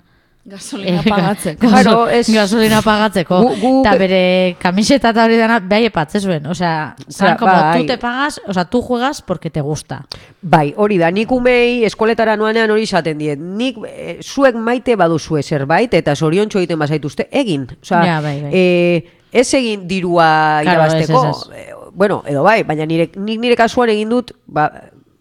[0.46, 1.68] Gasolina Eh, pagatzeko.
[1.68, 3.38] Claro, ez- Gasolina pagatzeko.
[3.80, 6.46] Eta bere kamiseta eta hori dana, behai epatze zuen.
[6.48, 7.80] O sea, Osea, san, como bai.
[7.80, 10.06] tú te pagas, o sea, tú juegas porque te gusta.
[10.42, 13.40] Bai, hori da, nik umei eskoletara noanean hori izaten diet.
[13.40, 17.68] Nik eh, zuek maite baduzue zerbait eta zoriontxo egiten bazaituzte, egin.
[17.82, 18.52] Osea, Ja, bai, bai.
[18.54, 21.24] eh, ez egin dirua Claro, irabazteko.
[21.30, 24.72] ez, ez, Eh, bueno, edo bai, baina nire, nik nire kasuan egin dut, ba,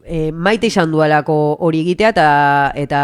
[0.04, 2.26] eh, maite izan duelako hori egitea eta
[2.78, 3.00] eta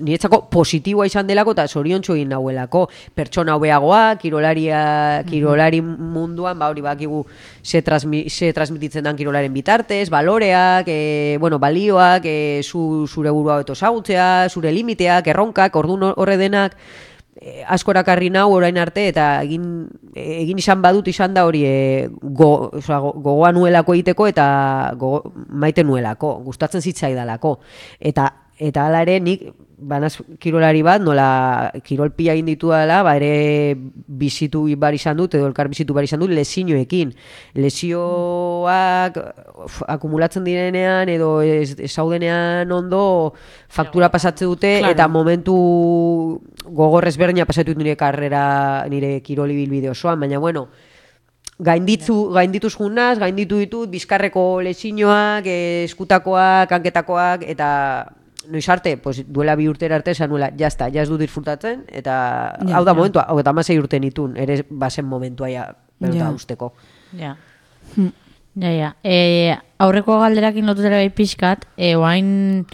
[0.00, 2.86] niretzako positiboa izan delako eta zoriontxo egin nauelako.
[3.14, 7.24] Pertsona hobeagoa, kirolaria, kirolari munduan, ba hori bakigu
[7.62, 13.58] ze, transmi, ze transmititzen dan kirolaren bitartez, baloreak, e, bueno, balioak, e, zu, zure burua
[13.62, 16.76] beto zagutzea, zure limiteak, erronkak, ordun horre denak,
[17.40, 22.70] e, askorakarri nau orain arte eta egin egin izan badut izan da hori e, go,
[22.80, 24.46] osea, go- gogoa nuelako egiteko eta
[24.98, 27.58] gogo, maite nuelako, gustatzen zitzaidalako.
[28.00, 29.48] Eta eta hala ere nik
[29.84, 35.46] banaz kirolari bat, nola kirolpia egin ditu dela, ba ere bizitu bar izan dut, edo
[35.50, 37.12] elkar bizitu bar izan dut, lezinoekin.
[37.60, 39.20] Lesioak
[39.66, 43.34] uf, akumulatzen direnean, edo ez, ez ondo
[43.68, 44.92] faktura pasatze dute, Claro.
[44.92, 50.68] eta momentu gogorrez berdina pasatu dut nire karrera, nire kiroli bilbide osoan, baina bueno,
[51.58, 57.70] gainditzu, gaindituz junaz, gainditu ditut, bizkarreko lesinoak, eh, eskutakoak, hanketakoak, eta
[58.48, 62.76] noiz arte, pues, duela bi urtera arte esan nuela, jazta, jaz du disfrutatzen, eta Ja,
[62.78, 62.94] hau da ja.
[62.94, 65.68] momentua, hau eta amasei urte nitun, ere bazen momentua ja,
[66.00, 66.30] pelota Ja.
[66.30, 66.72] usteko.
[67.18, 67.36] Ja.
[67.96, 68.12] Hmm.
[68.56, 68.96] Ja, ja.
[69.02, 72.66] E, aurreko galderakin lotutera bai pixkat, e, oain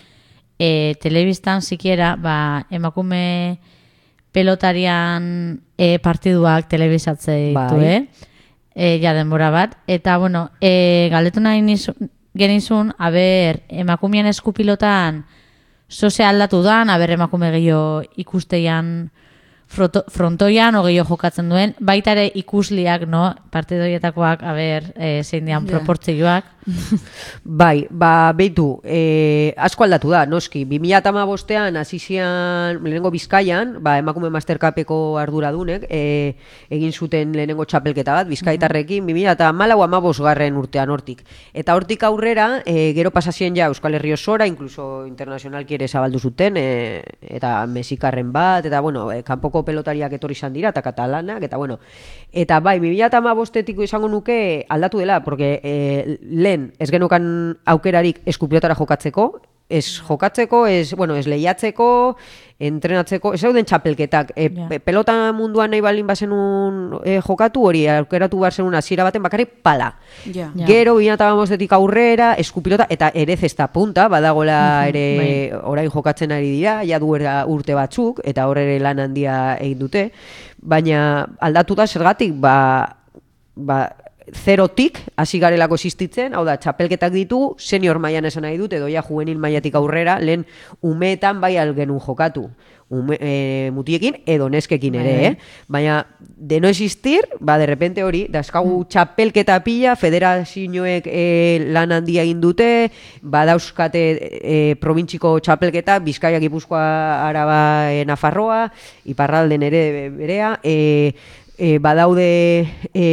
[0.58, 3.58] e, telebistan sikiera, ba, emakume
[4.32, 7.86] pelotarian e, partiduak telebizatze ditu, Bai.
[7.86, 8.06] eh?
[8.74, 9.76] E, ja, denbora bat.
[9.86, 15.24] Eta, bueno, e, galdetu nahi nizun, genizun, aber, emakumeen eskupilotan
[15.90, 19.10] zoze aldatu dan, aber emakume gehiago ikusteian
[19.70, 25.66] froto, frontoian o gehiago jokatzen duen, baita ere ikusliak, no, partidoietakoak, aber, e, zein dian
[25.68, 26.56] proportzioak.
[27.44, 30.64] Bai, ba, beitu, e, asko aldatu da, noski.
[30.68, 36.36] 2008an hasi zian lehenengo Bizkaian, ba, emakume mastercapeko arduradunek, e,
[36.70, 39.48] egin zuten lehenengo txapelketa bat, Bizkaitarrekin, 2008
[39.86, 41.24] amabos garren urtean hortik.
[41.54, 46.58] Eta hortik aurrera, e, gero pasazien ja Euskal Herri osora, incluso internazionalki ere zabaldu zuten,
[46.58, 51.56] e, eta mexikarren bat, eta bueno, e, kanpoko pelotariak etorri izan dira, eta katalanak, eta
[51.56, 51.78] bueno.
[52.32, 59.30] Eta bai, 2008 izango nuke aldatu dela, porque e, lehen ez genukan aukerarik eskupilotara jokatzeko,
[59.70, 62.16] ez jokatzeko, ez, bueno, ez lehiatzeko,
[62.60, 64.32] entrenatzeko, ez dauden txapelketak.
[64.36, 69.22] E, pe- pelota munduan nahi balin bazenun e, jokatu hori, aukeratu behar zenun hasiera baten
[69.24, 69.94] bakarrik pala.
[70.34, 70.50] Ja.
[70.68, 74.58] Gero, binatabamoztetik aurrera, eskupilota, eta ere zesta punta, badagola
[74.90, 79.78] ere orain jokatzen ari dira, ja duera urte batzuk, eta hor ere lan handia egin
[79.86, 80.04] dute,
[80.60, 82.56] baina aldatu da zergatik, ba,
[83.56, 83.80] ba,
[84.34, 89.02] zerotik hasi garelako existitzen, hau da, txapelketak ditu, senior mailan esan nahi dut, edo ja
[89.06, 90.46] juvenil mailatik aurrera, lehen
[90.80, 92.48] umeetan bai algenun jokatu.
[92.90, 95.26] Ume, e, mutiekin edo neskekin ere, Bai.
[95.28, 95.36] eh?
[95.68, 102.24] Baina, de no existir, ba, de repente hori, dauzkagu txapelketa pila, federazioek e, lan handia
[102.26, 102.90] egin dute,
[103.22, 104.02] badauzkate
[104.42, 106.82] e, probintziko txapelketa, Bizkaia, Gipuzkoa,
[107.28, 108.72] Araba, e, Nafarroa,
[109.06, 111.14] Iparralden ere berea, e,
[111.60, 113.06] e, badaude e,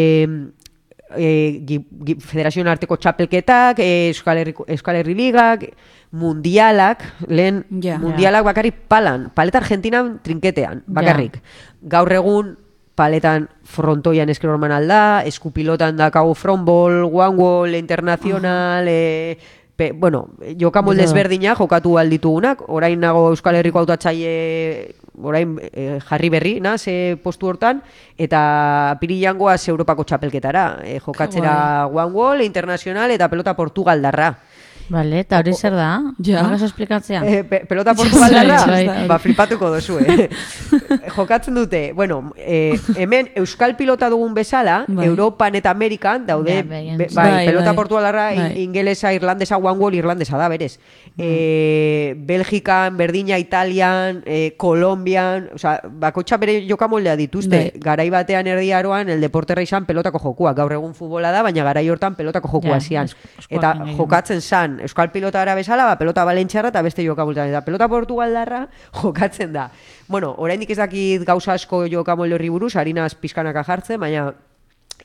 [1.15, 1.79] e, gi,
[2.19, 5.67] federazioen arteko txapelketak, e, Euskal, Herriko, Euskal Herri Ligak,
[6.11, 7.97] mundialak, lehen Ja.
[7.99, 11.41] mundialak bakarrik palan, paleta Argentinan trinketean, bakarrik.
[11.81, 12.57] Gaur egun
[12.97, 19.37] paletan frontoian esker orman alda, eskupilotan dakago frontball, wall, internacional, e,
[19.77, 26.53] pe, bueno, jokamolde ezberdina jokatu alditugunak, orain nago Euskal Herriko autatzaile orain eh, jarri berri,
[26.61, 27.81] naz, e, postu hortan,
[28.17, 28.41] eta
[28.91, 34.35] apirilangoaz Europako txapelketara, e, jokatzera one wall, internacional, eta pelota portugaldarra.
[34.89, 35.87] Vale, eta hori zer da?
[36.23, 36.43] Ja.
[36.43, 37.21] Magaz esplikatzea?
[37.27, 39.07] Eh, pe- pelota portugaldarra, Bai, bai.
[39.07, 40.29] ba, flipatuko dozu, eh?
[41.17, 45.05] Jokatzen dute, bueno, eh, hemen Euskal pilota dugun bezala, Bai.
[45.07, 47.75] Europan eta Amerikan daude, Ja, bai, be- bai, Bai, pelota bai.
[47.75, 48.61] portugalarra, in- Bai.
[48.63, 50.79] ingelesa, irlandesa, one wall, irlandesa da, berez.
[51.17, 57.57] Eh, Belgikan, Berdina, Italian, eh, Kolombian, o sea, bakotxa bere jokamoldea dituzte.
[57.73, 57.81] Bai.
[57.81, 60.53] Garai batean erdi aroan, el deporterra izan pelotako jokua.
[60.53, 63.09] Gaur egun futbola da, baina garai hortan pelotako jokua Ja, zian.
[63.49, 67.49] Eta jokatzen zan, Euskal pilotara bezala, ba, pelota balentxarra eta beste jokamoltan.
[67.49, 68.67] Eta pelota portugaldarra
[69.01, 69.69] jokatzen da.
[70.07, 74.31] Bueno, oraindik ez dakit gauza asko jokamolde horri buruz, harinaz pizkanaka jartzen, baina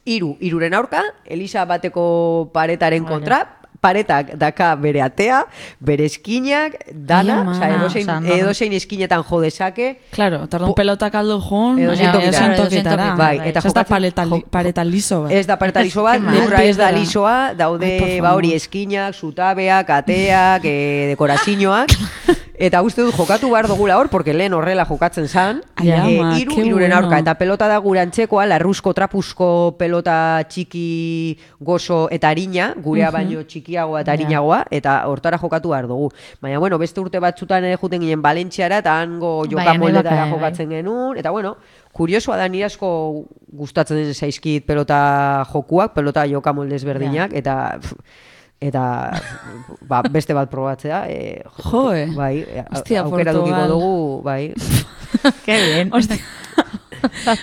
[0.04, 3.42] hiru, hiruren aurka, Elisa bateko paretaren kontra,
[3.83, 5.41] paretak daka bere atea,
[5.83, 8.35] bere eskinak, dana, edozein, Osa, no.
[8.37, 12.28] edozein eskinetan jo dezake, Claro, tardun pelotak aldo jun, Edo zein tokitara.
[12.28, 13.09] edozein Edo zein tokitara.
[13.18, 13.49] bai, bai.
[13.51, 15.33] eta ez da jokatzen- paleta, jo- pareta liso bat.
[15.33, 20.64] Ez da pareta liso bat, lurra ez da lisoa, daude ba hori eskinak, zutabeak, ateak,
[20.64, 21.91] e, dekorazioak,
[22.62, 26.54] eta uste dut jokatu behar dugula hor, porque lehen horrela jokatzen zan, e, ama, iru,
[26.62, 26.96] iruren bueno.
[27.00, 29.48] aurka, eta pelota da gure antzekoa, larruzko, trapusko
[29.80, 30.14] pelota
[30.46, 30.84] txiki
[31.58, 34.14] gozo eta harina, gurea baino txikiagoa eta Ja.
[34.14, 36.10] harinagoa, eta hortara jokatu behar dugu.
[36.40, 41.18] Baina, bueno, beste urte batzutan ere juten ginen Valentziara, eta hango jokamoldetara bai, jokatzen genuen,
[41.18, 41.56] eta bueno,
[41.92, 47.94] kuriosoa da nire asko gustatzen zaizkit pelota jokuak, pelota jokamolde ezberdinak, eta pff,
[48.62, 48.84] eta
[49.88, 51.04] ba, beste bat probatzea.
[51.10, 52.06] E, Jo, eh.
[52.14, 54.54] Bai, Hostia, aukera dukiko dugu, bai.
[55.46, 55.90] Qué bien.
[55.92, 56.18] Hostia.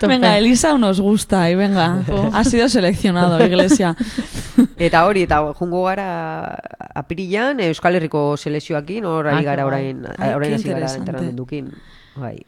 [0.08, 2.04] Venga, Elisa nos gusta, y venga.
[2.34, 3.96] Ha sido seleccionado, Iglesia.
[4.78, 6.58] Eta hori, eta jungo gara
[6.96, 11.70] apirilan, Euskal Herriko selezioakin, hor ari Ah, gara orain, Ai, orain hasi gara entrenamendukin.
[12.16, 12.42] Bai.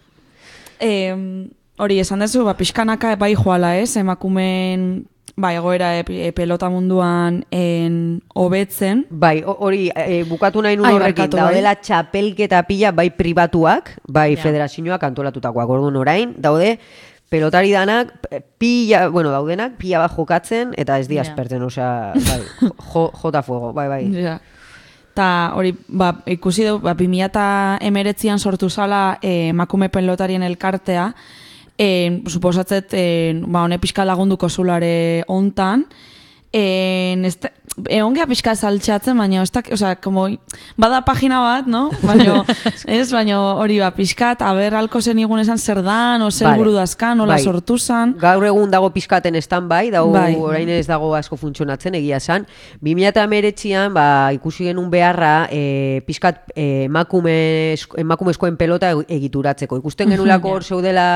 [0.79, 1.15] Eh,
[1.79, 3.95] hori, esan dezu, ba, pixkanaka bai joala, ez?
[3.95, 5.05] Emakumeen,
[5.41, 9.05] ba, egoera e, e, pelota munduan en, hobetzen.
[9.09, 11.45] Bai, ho- hori e, bukatu nahi nun horrekin, barkatu, bai.
[11.47, 14.43] daudela txapelketa pila bai pribatuak, bai Ja.
[14.43, 16.77] federazioak antolatutakoak, orduan orain, daude
[17.31, 18.09] pelotari danak,
[18.59, 21.29] pila, bueno, daudenak, pila bat jokatzen, eta ez dia Ja.
[21.29, 22.41] aspertzen, osea, bai,
[22.93, 24.01] jo, jota fuego, bai, bai.
[24.21, 24.39] Ja.
[25.13, 31.13] Ta hori, ba, ikusi du, ba, 2008an sortu zala eh, emakume pelotarien elkartea,
[31.81, 35.87] eh, suposatzet, eh, ba, hone pixka lagunduko zulare ontan,
[36.53, 37.49] eh, este,
[37.87, 40.25] egon geha pixka saltxatzen, baina, ez da, osea, como,
[40.77, 41.85] bada pagina bat, no?
[42.03, 42.41] Baina,
[42.85, 46.59] ez, baina hori, ba, pixkat, aber alko zen igun esan zer dan, o zer Vale.
[46.59, 47.45] buru dazkan, nola Bai.
[47.47, 48.11] sortu zan.
[48.19, 50.35] Gaur egun dago pizkaten stand-by, dago Bai.
[50.35, 52.45] orain ez dago asko funtzionatzen, egia esan.
[52.83, 54.05] 2008an, ba,
[54.35, 57.37] ikusi genuen beharra, e, pizkat e, emakume,
[58.03, 59.79] emakumezkoen pelota eg- egituratzeko.
[59.79, 61.07] Ikusten genulako hor zeudela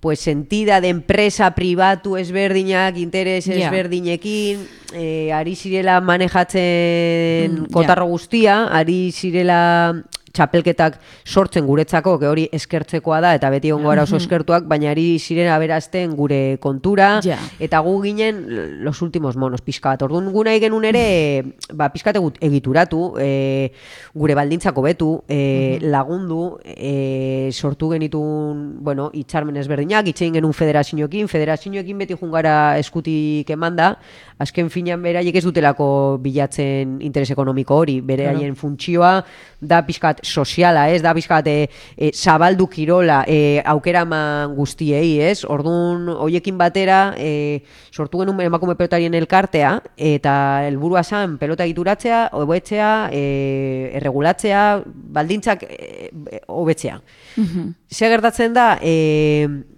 [0.00, 8.66] pues sentida de enpresa pribatu ezberdinak, interes ezberdinekin, eh, ari zirela manejatzen Mm, kotarro guztia,
[8.66, 14.90] ari zirela txapelketak sortzen guretzako, hori eskertzekoa da, eta beti egongo gara oso eskertuak, baina
[14.90, 17.38] ari ziren aberazten gure kontura, Ja.
[17.60, 20.02] eta gu ginen los últimos monos pixka bat.
[20.02, 23.72] Orduan gu nahi genuen ere, ba, pixka egituratu, e,
[24.14, 31.98] gure baldintzako betu, e, lagundu, e, sortu genitun, bueno, itxarmen ezberdinak, itxein genuen federazioekin, federazioekin
[31.98, 33.98] beti jungara eskutik emanda,
[34.38, 35.88] azken finean beraiek ez dutelako
[36.22, 39.12] bilatzen interes ekonomiko hori, bere haien funtzioa
[39.60, 41.56] da pixkat soziala, ez, da pixkat e,
[41.96, 49.14] e, zabaldu kirola e, aukeraman guztiei, ez, orduan hoiekin batera e, sortu genuen emakume pelotarien
[49.18, 50.34] elkartea, eta
[50.68, 53.24] helburua zen pelota egituratzea, hobetzea, e,
[53.98, 54.62] erregulatzea,
[55.18, 57.00] baldintzak e, e, hobetzea.
[57.90, 59.77] Ze gertatzen da, e,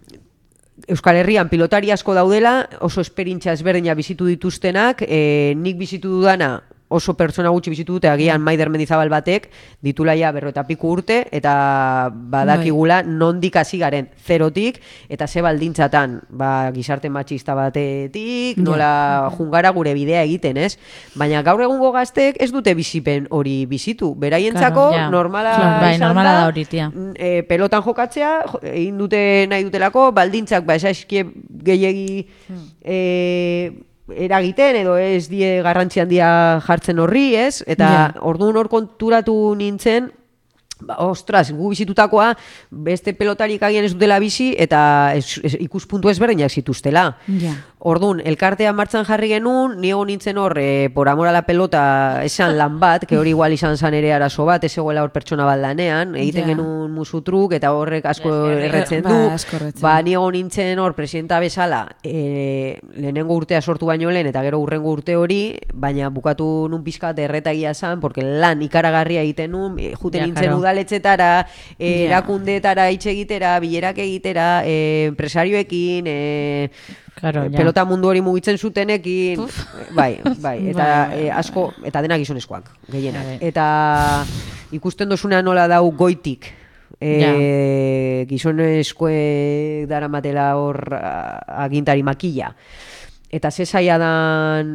[0.88, 6.60] Euskal Herrian pilotari asko daudela, oso esperintza ezberdina bizitu dituztenak, e, nik bizitu dudana
[6.90, 9.46] oso pertsona gutxi bizitu dute agian Maider Mendizabal batek
[9.80, 16.16] ditula ja berro eta piku urte eta badakigula nondik hasi garen zerotik eta ze baldintzatan
[16.28, 20.72] ba, gizarte matxista batetik nola jungara gure bidea egiten ez?
[21.14, 24.14] Baina gaur egungo gaztek ez dute bizipen hori bizitu.
[24.18, 25.10] Beraientzako Claro, ja.
[25.10, 26.90] normala Claro, bai, normala da, hori, tia.
[27.14, 31.24] e, pelotan jokatzea, jo- egin dute nahi dutelako, baldintzak ba esaizkie
[31.62, 32.26] gehiegi
[32.82, 33.72] e,
[34.16, 37.62] eragiten edo ez die garrantzi handia jartzen horri, ez?
[37.66, 38.14] Eta Ja.
[38.20, 40.10] orduan hor konturatu nintzen,
[40.80, 42.34] ba, ostras, gu bizitutakoa
[42.70, 47.16] beste pelotarik agian ez dutela bizi eta ez, ez, ikuspuntu ezberdinak zituztela.
[47.40, 47.52] Ja.
[47.82, 52.58] Orduan, elkartea martxan jarri genuen, niego nintzen hor, e, por amor a la pelota, esan
[52.58, 55.56] lan bat, que hori igual izan zan ere arazo bat, ez egoela hor pertsona bat
[55.58, 56.48] lanean, egiten Ja.
[56.52, 58.64] genuen musutruk, eta horrek asko Eskerrik.
[58.68, 59.30] erretzen Ba, du.
[59.32, 64.42] asko erretzen Ba, niego nintzen hor, presidenta bezala, e, lehenengo urtea sortu baino lehen, eta
[64.42, 69.78] gero urrengo urte hori, baina bukatu nun pizkat erretagia zan, porque lan ikaragarria egiten nun,
[69.78, 70.58] e, juten Ja, nintzen claro.
[70.58, 71.46] udaletxetara,
[71.78, 72.06] e, Ja.
[72.18, 76.70] erakundeetara hitz egitera, bilerak egitera, e, empresarioekin, e,
[77.20, 77.58] Claro, Eh, ja.
[77.58, 79.40] pelota mundu hori mugitzen zutenekin,
[79.94, 83.24] bai, bai, eta Bai, bai, eh, asko, eta denak gizonezkoak, gehienak.
[83.26, 83.38] Bai.
[83.42, 84.24] Eta
[84.72, 86.48] ikusten dozuna nola dau goitik,
[87.00, 92.54] e, gizonezkoek daramatela hor agintari makilla.
[93.30, 94.72] Eta ze zaila dan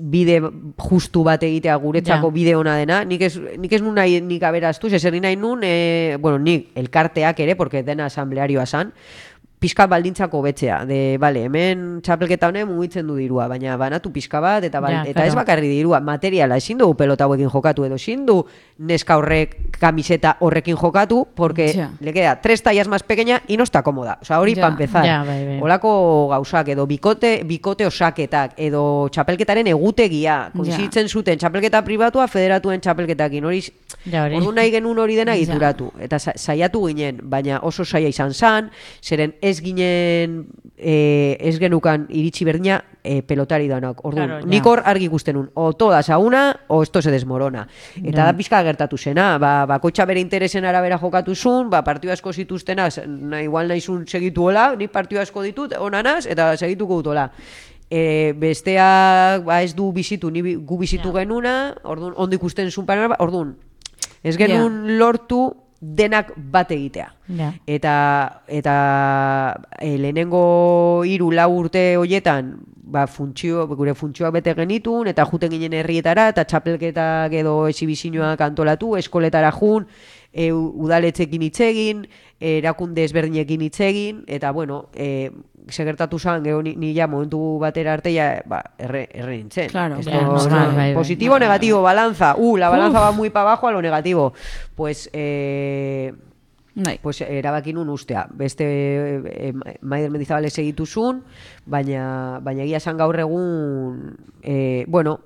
[0.00, 0.38] bide
[0.78, 2.32] justu bat egitea guretzako Ja.
[2.32, 3.04] bide ona dena.
[3.04, 6.70] Nik ez, nik ez nun nahi nik aberaztu, ez erri nahi nun, e, bueno, nik
[6.74, 8.92] elkarteak ere, porque dena asamblearioa zan,
[9.60, 10.80] pixka baldintzako betzea.
[10.88, 15.02] De, bale, hemen txapelketa honen mugitzen du dirua, baina banatu pixka bat, eta, bal, Ja,
[15.06, 18.38] eta ez bakarri dirua, materiala, ezin dugu pelota hauekin jokatu, edo ezin du
[18.78, 21.90] neska horrek kamiseta horrekin jokatu, porque Ja.
[22.00, 24.18] le queda tres tallas más pequeña y no está cómoda.
[24.22, 24.62] O sea, hori Ja.
[24.62, 25.04] pa empezar.
[25.04, 25.60] Ja, bai, bai.
[25.60, 33.44] Olako gauzak, edo bikote, bikote osaketak, edo txapelketaren egutegia, koinzitzen zuten txapelketa pribatua federatuen txapelketakin,
[33.44, 33.60] hori
[34.08, 34.24] Ja.
[34.32, 35.42] Ordu nahi genuen hori dena Ja.
[35.42, 35.90] egituratu.
[36.00, 38.70] Eta sa- saiatu ginen, baina oso saia izan zan,
[39.02, 40.46] zeren ez ginen,
[40.78, 44.04] e, ez genukan iritsi berdina e, pelotari danak.
[44.04, 44.46] Ordu, Claro, ja.
[44.46, 47.66] nik hor argi ikusten nun, o toda sauna, o esto se desmorona.
[48.02, 48.24] Eta Ja.
[48.26, 53.00] da pixka gertatu zena, ba, bakoitza bere interesen arabera jokatu zun, ba, partio asko zituztenaz,
[53.06, 57.30] na, igual nahi zun segituola, ni partio asko ditut, onanaz, eta segituko dutola.
[57.90, 63.56] E, besteak ba, ez du bizitu, ni gu bizitu genuna, orduan, ondo ikusten panorama, orduan,
[64.22, 65.48] ez genuen lortu
[65.80, 67.08] denak bat egitea.
[67.38, 67.52] Ja.
[67.66, 67.94] Eta,
[68.52, 68.74] eta
[69.80, 70.42] e, lehenengo
[71.08, 72.52] hiru lau urte hoietan,
[72.90, 78.92] ba, funtzio, gure funtzioak bete genitun, eta juten ginen herrietara, eta txapelketak edo exibizioak antolatu,
[79.00, 79.86] eskoletara jun,
[80.32, 82.06] e, u- udaletxekin hitz egin,
[82.40, 85.30] erakunde ezberdinekin hitz egin, eta bueno, e,
[85.70, 89.68] segertatu zan, geho ni, ja momentu batera arte ja, ba, erre, erre nintzen.
[89.70, 90.94] Claro, Esto, ja, normal, bai, bai.
[90.94, 92.34] positivo, negativo, balanza.
[92.36, 94.32] Uh, la balanza va muy para abajo a lo negativo.
[94.74, 96.12] Pues, eh,
[96.74, 96.98] Bai.
[97.02, 98.26] pues erabaki nun ustea.
[98.32, 99.52] Beste e,
[99.82, 101.22] Maider Mendizabal segitu zuen,
[101.66, 105.20] baina, baina egia esan gaur egun, e, bueno,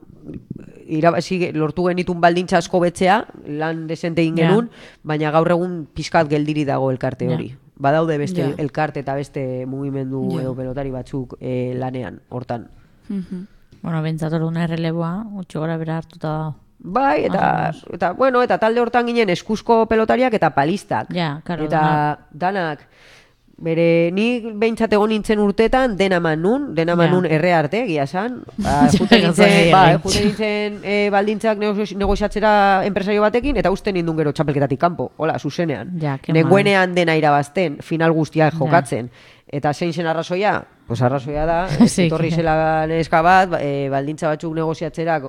[0.87, 4.49] irabazi lortu genitun baldintza asko betzea, lan desente egin Ja.
[4.49, 4.71] genuen,
[5.03, 7.55] baina gaur egun pizkat geldiri dago elkarte hori.
[7.77, 8.55] Badaude beste Ja.
[8.59, 12.69] elkarte eta beste mugimendu edo pelotari batzuk e, lanean, hortan.
[13.09, 13.47] Mhm.
[13.83, 16.55] Bueno, bentsat orduna erreleboa, gutxi gora bera hartuta dago.
[16.87, 21.09] Bai, eta, eta, bueno, eta talde hortan ginen eskuzko pelotariak eta palistak.
[21.15, 22.87] Ja, karo, eta danak,
[23.57, 27.13] bere, ni behintzat egon nintzen urtetan, dena man nun, dena man Ja.
[27.13, 28.43] nun erre arte, egia san.
[28.57, 33.95] Ba, Ja, juten nintzen, ba, juten nintzen e, baldintzak nego- negoziatzera enpresario batekin, eta usten
[33.95, 35.95] nindun gero txapelketatik kanpo, hola, zuzenean.
[36.01, 36.19] Ja.
[36.29, 39.11] Neguenean dena irabazten, final guztiak jokatzen.
[39.47, 40.65] Eta zein zen arrazoia?
[40.87, 41.69] Pues arrazoia da,
[42.07, 45.21] etorri zela neska bat, ba, e, baldintza batzuk negoziatzera,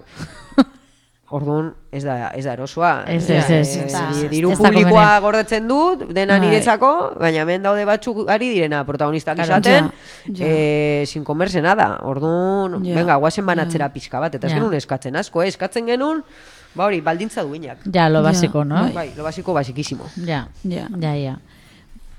[1.33, 3.03] Orduan, ez da, ez da erosoa.
[3.09, 6.43] Ez, ez, ez, ez diru ez da publikoa gordetzen dut, dena Bai.
[6.47, 9.89] niretzako, baina hemen daude batzuk ari direna protagonistak Claro, izaten,
[10.27, 10.45] ja, ja.
[10.45, 11.97] eh, sin comerse nada.
[12.05, 12.93] Orduan, Ja.
[12.99, 14.59] venga, guazen banatzera pixka bat, eta ez Ja.
[14.59, 15.47] genuen eskatzen asko, eh?
[15.47, 16.21] eskatzen genuen,
[16.75, 17.79] ba hori, baldintza duinak.
[17.91, 18.91] Ja, lo Ja, básico, ¿no?
[18.93, 19.11] bai.
[19.17, 20.05] Lo basiko basikísimo.
[20.25, 20.87] Ja, Ja.
[21.01, 21.39] ja, ja.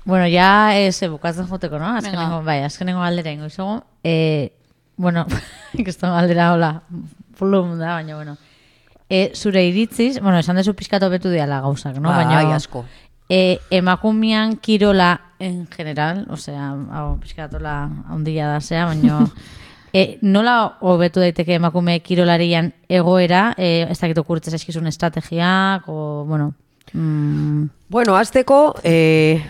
[0.03, 1.95] Bueno, ya ez eh, bukatzen joteko, no?
[1.95, 3.47] Azkenengo, bai, azkenengo galdera ingo.
[4.03, 4.51] Eh,
[4.97, 5.25] bueno,
[5.73, 6.81] ikeston galdera hola,
[7.37, 8.37] plum da, baina, bueno.
[9.09, 12.09] E, zure iritziz, bueno, esan dezu pizkatu betu diala gauzak, no?
[12.09, 12.83] Bai, baina, asko.
[13.29, 19.21] E, emakumian kirola en general, osea, hau pizkatola ondila da zea, baina
[19.93, 26.53] e, nola hobetu daiteke emakume kirolarian egoera, e, ez dakit okurtzen zaizkizun estrategiak, o, bueno,
[26.93, 29.41] mm, Bueno, azteko, eh,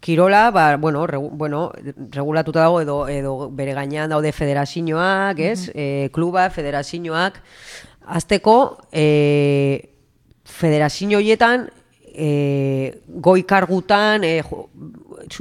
[0.00, 1.70] kirola, ba, bueno, regu, bueno,
[2.10, 5.70] regulatuta dago edo, edo bere gainean daude federazioak, ez?
[5.74, 7.42] eh, kluba, federazioak.
[8.06, 9.90] Azteko, eh,
[10.44, 11.68] federazio horietan,
[12.14, 14.42] eh, goi kargutan, eh,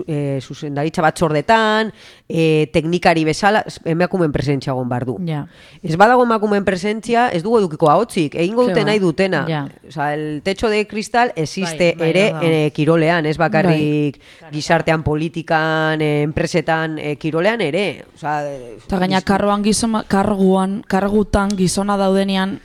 [0.07, 1.91] eh, zuzendaritza batzordetan,
[2.29, 5.17] eh, teknikari bezala, emakumen presentzia egon bar du.
[5.25, 5.45] ja.
[5.83, 8.85] Ez badago emakumeen presentzia, ez dugu edukiko ahotzik, egingo dute ba.
[8.85, 9.45] nahi dutena.
[9.47, 9.67] Ja.
[9.87, 12.45] Osea, el techo de cristal existe Bai, bai, ere dago.
[12.45, 14.19] eh, kirolean, ez bakarrik
[14.51, 18.05] gizartean, politikan, enpresetan, eh, kirolean ere.
[18.15, 22.59] Osea, eh, Eta gaina karroan gizona, karguan, kargutan gizona daudenean,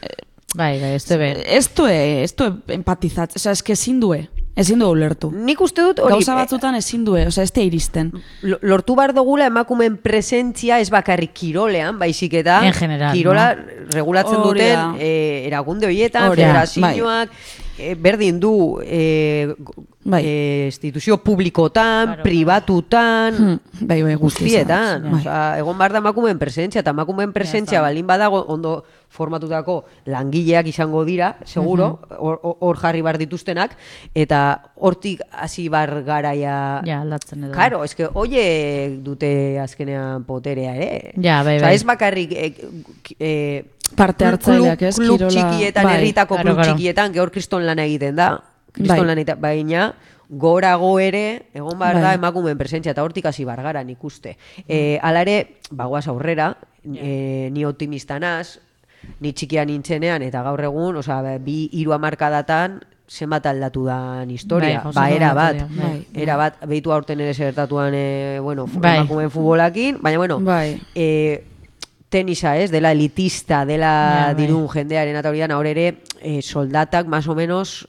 [0.56, 1.28] Bai, bai, ez du be.
[1.56, 2.44] ez du, ez du
[2.74, 4.24] empatizat, oza, eske ezin due,
[4.56, 5.30] ezin du ulertu.
[5.32, 8.12] nik uste dut hori Gauza eh, batzutan ezin due, oza, ez te iristen.
[8.42, 13.54] lo- lortu bar dugula emakumeen presentzia ez bakarrik kirolean, baizik eta En general, kirola
[13.90, 14.94] regulatzen Hori duten da.
[14.98, 17.26] eh, erakunde horietan, Hori da,
[17.80, 20.22] eh, berdin du eh, go- Bai.
[20.24, 22.22] eh, instituzio publikotan, Claro.
[22.22, 25.02] pribatutan, Hmm, bai, bai, guztietan.
[25.04, 25.20] Bai.
[25.20, 31.04] Osea, egon bar da emakumeen presentzia, eta emakumeen presentzia balin badago ondo formatutako langileak izango
[31.04, 33.74] dira, seguro, hor hor jarri bar dituztenak,
[34.14, 36.80] eta hortik hasi bar garaia...
[36.86, 37.52] Ja, aldatzen edo.
[37.52, 41.12] Claro, eske oie dute azkenean poterea ere.
[41.20, 41.74] Ja, bai, bai.
[41.74, 42.54] ez bakarrik eh,
[43.18, 43.64] eh,
[43.96, 45.96] Parte hartzaileak, ez, Klub kirola- txikietan, bai.
[45.96, 46.72] herritako klub claro.
[46.74, 48.42] txikietan, gaur kriston lan egiten da.
[48.72, 49.06] Kriston Bai.
[49.06, 49.94] lan egiten, baina
[50.30, 52.14] gorago ere, egon behar da Bai.
[52.14, 54.36] emakumeen presentzia, eta hortik hasi bargara nik uste.
[54.68, 58.60] E, ala ere, bagoaz aurrera, e, ni optimista naz,
[59.18, 62.78] ni txikia nintzenean, eta gaur egun, osea, bi hiru hamarkadatan,
[63.10, 66.06] zenbat aldatu dan historia, Bai, ba, era bat, dio, bai.
[66.14, 68.98] era bat, behitu aurten ere zertatuan, e, bueno, fu- Bai.
[68.98, 70.80] emakumeen futbolakin, baina, bueno, Bai.
[70.94, 71.42] e,
[72.10, 74.42] tenisa, ez, dela elitista, dela Ja, bai.
[74.44, 77.88] dirun jendearen eta hori hor ere, e, soldatak, más o menos,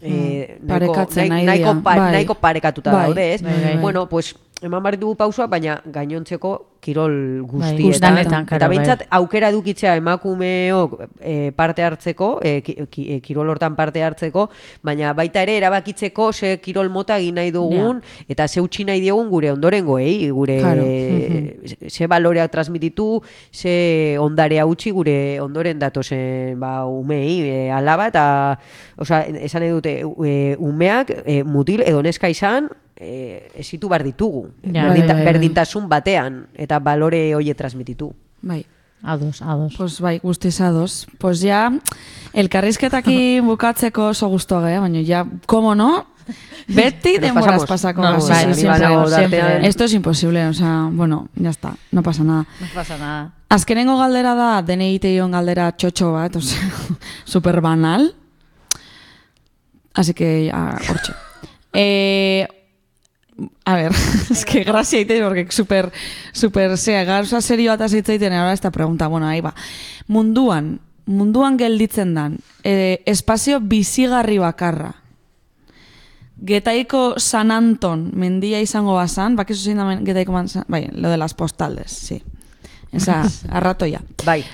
[0.00, 2.12] Mm, nahiko, parekatzen nahi- nahi nahiko, pa- bai.
[2.12, 3.42] nahiko parekatuta Bai, daude, ez?
[3.42, 3.76] bai, bai.
[3.78, 6.50] Bueno, pues, eman behar ditugu pausua, baina gainontzeko
[6.82, 8.14] kirol Bai, guztietan.
[8.16, 9.06] guztietan, eta behintzat bai.
[9.18, 12.74] aukera edukitzea emakumeok e, parte hartzeko, e, ki,
[13.14, 14.48] e, kirol hortan parte hartzeko,
[14.82, 19.28] baina baita ere erabakitzeko ze kirol mota egin nahi dugun, eta ze utzi nahi diogun
[19.30, 20.82] gure ondorengoei, gure Claro.
[20.82, 28.58] ze- ze baloreak transmititu, ze ondarea utzi gure ondoren datozen ba, umei, e, alaba, eta
[28.96, 32.68] osea, esan nahi dute, e, umeak e, mutil edo neska izan,
[33.00, 34.50] e, esitu bar ditugu.
[34.62, 34.88] Ja.
[34.88, 35.24] Berdinta- Bai, bai, bai.
[35.32, 38.12] berdintasun batean, eta balore hoie transmititu.
[38.42, 38.66] Bai.
[39.02, 39.74] Ados, ados.
[39.78, 41.06] Pues bai, guztiz ados.
[41.18, 41.70] Pues ja,
[42.32, 46.06] elkarrizketaki bukatzeko oso gusto ge, baina ja, como no,
[46.66, 47.66] beti pasamos.
[47.66, 48.78] pasako No, sí, bai, sí, siempre.
[48.86, 49.68] siempre, siempre.
[49.68, 52.46] Esto es imposible, o sea, bueno, ya está, no pasa nada.
[52.60, 53.32] No pasa nada.
[53.48, 56.58] Azkenengo galdera da, dene iteon galdera txotxo bat, o sea,
[57.24, 58.14] super banal.
[59.94, 61.12] Así que, ya, hortxe.
[61.72, 62.46] Eh,
[63.64, 63.92] a ver,
[64.30, 65.92] es que gracia ite, porque super,
[66.32, 69.54] super, sea, gauza serio bat azitzaiten, ahora esta pregunta, bueno, ahí va.
[70.08, 74.94] Munduan, munduan gelditzen dan, eh, espazio bizigarri bakarra,
[76.40, 81.16] Getaiko San Anton mendia izango bazan, bakizu zein da men- Getaiko man, bai, lo de
[81.16, 82.22] las postales, sí.
[82.92, 84.02] Esa, arratoia.
[84.24, 84.44] Bai,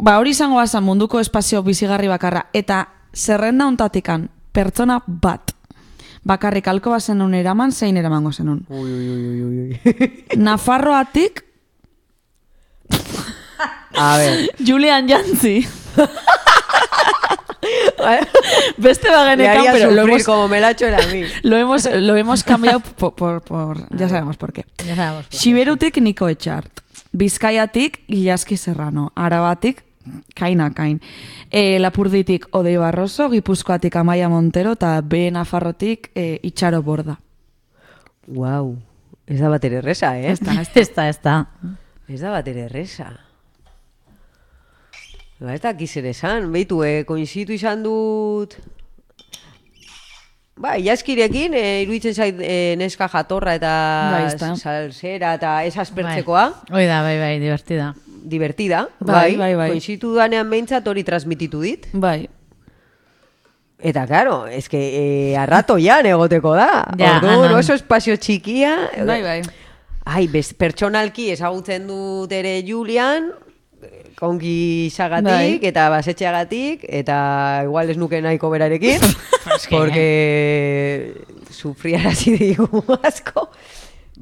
[0.00, 5.52] Ba, hori izango bazan munduko espazio bizigarri bakarra, eta zerrenda ontatikan pertsona bat,
[6.24, 8.64] bakarrik alko bazenun eraman, zein eramango zenun.
[8.68, 10.24] ui, ui, ui, ui, ui.
[10.36, 11.44] Nafarroatik,
[13.96, 15.66] A ver, Julian Jantzi.
[18.78, 21.24] Beste le bagenekan, haría pero lo hemos, como me la ha hecho él a mí.
[21.42, 24.64] lo hemos, lo hemos cambiado por, por, por- ya sabemos por qué.
[24.86, 25.26] Ya sabemos.
[25.26, 25.34] por.
[25.38, 26.80] Siberutik Niko Etxart.
[27.12, 29.12] Bizkaiatik Ilaski Serrano.
[29.14, 29.84] Arabatik
[30.34, 31.00] Kaina Kain.
[31.50, 37.18] E, Lapurditik Odei Barroso, Gipuzkoatik Amaia Montero eta B Nafarrotik e, Itxaro Borda.
[38.26, 38.76] Wow,
[39.26, 40.30] ez da batere erresa, eh?
[40.32, 41.36] Ez da, ez Ez da, ez da.
[42.08, 43.10] Ez da batere erresa.
[45.40, 48.58] Ba, ez da kizer esan, behitu, eh, koinzitu izan dut...
[50.60, 53.72] Ba, jaskirekin, eh, iruditzen zait eh, neska jatorra eta
[54.26, 54.52] ezta.
[54.56, 56.74] salsera eta ez aspertzekoa, Bai.
[56.76, 57.94] Hoi da, bai, bai, divertida.
[58.22, 59.70] Divertida, Bai, bai, bai.
[59.70, 61.86] Koinzitu danean behintzat hori transmititu dit.
[61.92, 62.28] Bai.
[63.80, 64.80] Eta, claro, ez que
[65.32, 66.86] eh, arrato jan egoteko da.
[67.00, 68.74] Ja, Orduan, oso espazio txikia.
[69.08, 69.40] Bai, bai.
[70.04, 73.30] Ai, bez, pertsonalki ezagutzen dut ere Julian,
[74.20, 75.68] kongi izagatik Bai.
[75.70, 77.18] eta basetxeagatik, eta
[77.64, 79.00] igual ez nuke nahiko berarekin,
[79.72, 83.48] porque sufriarazi digu asko.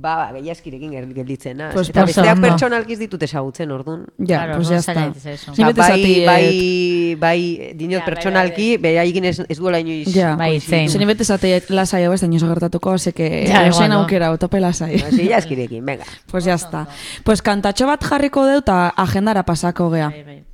[0.01, 1.73] Ba, ba, gehiaskirekin gel- gelditzen naz.
[1.75, 2.47] Pues eta besteak ondo.
[2.47, 4.05] pertsonalki ez ditut ezagutzen, orduan.
[4.19, 5.07] Ja, Claro, pues no ya está.
[5.33, 5.51] eso.
[5.51, 9.81] Ni Osea, bete bai, bai, eh, bai, dinot Ja, bai, pertsonalki, beraikin ez, ez duela
[9.81, 10.13] inoiz.
[10.15, 10.37] Ja.
[10.37, 10.89] Bai, zein.
[10.89, 14.01] Zeni bete zati lasai hau ez da inozo gertatuko, así que Ja, ja, igual, no.
[14.03, 15.03] aukera, tope lasai.
[15.03, 16.05] Hasi jaskirekin, venga.
[16.31, 16.87] Pues ya está.
[17.25, 20.11] Pues kantatxo bat jarriko deu eta agendara pasako gea.
[20.11, 20.45] Bai, bai.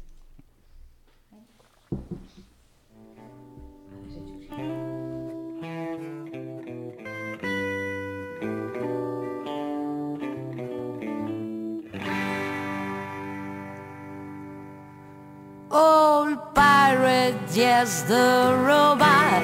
[15.77, 19.43] Old pirate, yes, the robot.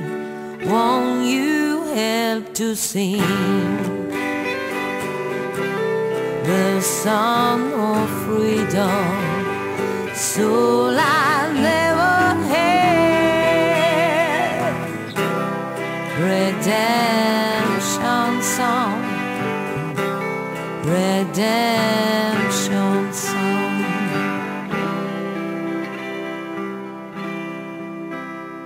[0.66, 3.22] Won't you help to sing
[6.44, 10.14] the song of freedom?
[10.14, 11.45] So I
[20.96, 22.52] redemption
[23.12, 23.84] song.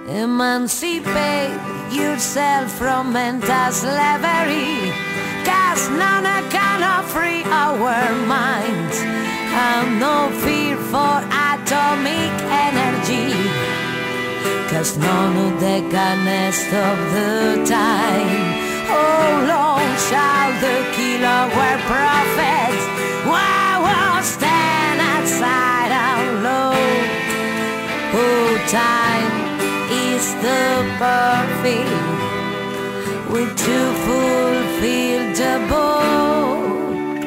[0.08, 1.58] Emancipate
[1.92, 4.92] yourself from mental slavery,
[5.44, 6.80] cause none can
[7.14, 8.98] free our minds.
[9.56, 11.14] Have no fear for
[11.50, 12.34] atomic
[12.68, 13.30] energy.
[14.70, 18.49] Cause none of they can stop the time.
[18.90, 22.84] How long shall the killer wear prophets?
[23.30, 27.08] Why won't stand outside and look?
[28.22, 29.34] Oh, time
[30.08, 30.64] is the
[30.98, 31.90] perfect
[33.32, 37.20] with to fulfill the book.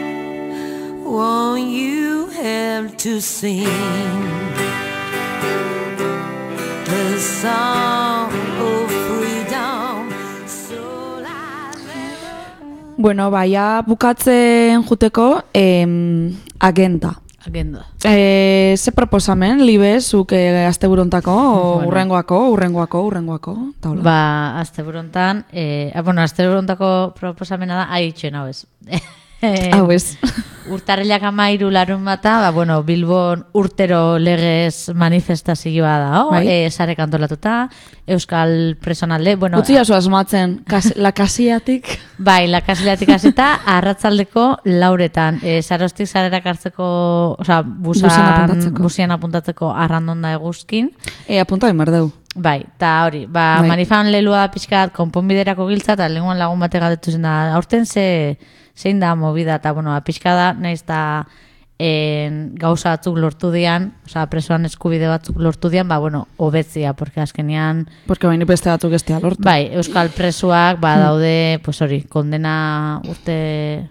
[1.16, 4.24] Won't you help to sing
[6.86, 8.53] the song
[13.04, 17.20] Bueno, baia bukatzen juteko em, agenda.
[17.46, 17.82] Agenda.
[18.08, 21.90] E, ze proposamen, libe, zuk e, azte burontako, Bueno.
[21.90, 24.02] urrengoako, urrengoako, urrengoako, taula.
[24.06, 28.64] Ba, azte burontan, eh, ah, bueno, azte burontako proposamena da, aitxen hau ez.
[29.44, 30.16] Eh, Hau ez.
[30.72, 36.30] Urtarrilak amairu larun bata, ba, bueno, Bilbon urtero legez manifestazioa da, oh?
[36.32, 36.46] Bai.
[36.48, 37.68] e, sare kantolatuta,
[38.08, 41.92] Euskal Presonalde, bueno, Utzi jasu asmatzen, kas, la kasiatik.
[42.18, 48.84] bai, lakasileatik hasita, arratzaldeko lauretan, e, sarostik sarerak hartzeko, oza, busan, Busian apuntatzeko.
[48.88, 50.94] busian apuntatzeko arrandonda eguzkin,
[51.28, 52.14] E, apunta emerdeu.
[52.36, 53.68] Bai, eta hori, ba, Bai.
[53.76, 58.38] manifan lelua pixkat konponbiderako giltza, eta lenguan lagun bate galdetu zen da, aurten ze,
[58.76, 61.28] zein da movida, eta bueno, ba, pixka da, nahiz eta
[61.80, 67.22] en, gauza batzuk lortu dian, oza, presoan eskubide batzuk lortu dian, ba, bueno, hobetzia, porque
[67.22, 69.44] azkenean, Porque baini beste batzuk estea lortu.
[69.44, 73.90] bai, euskal presuak, ba, daude, pues hori, kondena urte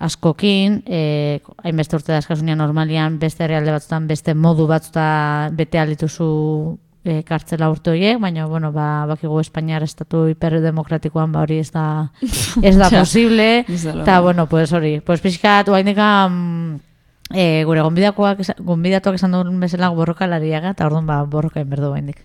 [0.00, 7.22] askokin, e, hainbeste urte daskasunia normalian, beste herrialde batzutan, beste modu batzuta bete alituzu e,
[7.24, 12.12] kartzela urte horiek, baina, bueno, ba, bakigu Espainiar estatu hiperdemokratikoan, ba, hori ez da,
[12.62, 13.64] ez da posible,
[14.02, 16.74] eta, bueno, pues hori, pues pixkat, oaindika, mm,
[17.34, 22.20] e, gure gonbidakoak, esan- gonbidatuak esan duen bezala borrokalariaga, eta orduan, ba, borroka inberdu baindik.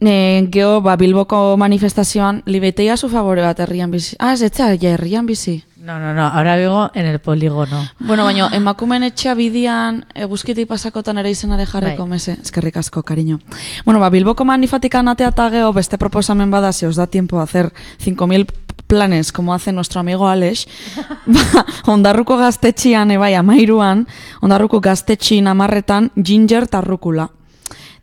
[0.00, 4.14] Ne, geho, ba, Bilboko manifestazioan, libeteia zu favore bat herrian bizi.
[4.18, 5.64] Ah, ez etza, ja, herrian bizi.
[5.88, 7.80] No, no, no, ahora vivo en el polígono.
[7.98, 12.10] Bueno, baina emakumen etxea bidian eguzkitik pasakotan ere izenare jarreko, Bai.
[12.10, 13.40] mese, eskerrik asko, cariño.
[13.86, 17.44] Bueno, ba, Bilboko manifatikan atea eta geho beste proposamen bada, si os da tiempo a
[17.44, 17.72] hacer
[18.04, 18.46] 5.000
[18.86, 20.68] planes, como hace nuestro amigo Alex,
[21.26, 24.06] ba, ondarruko gaztetxian, ebai, amairuan,
[24.42, 27.30] ondarruko gaztetxin amarretan, ginger tarrukula.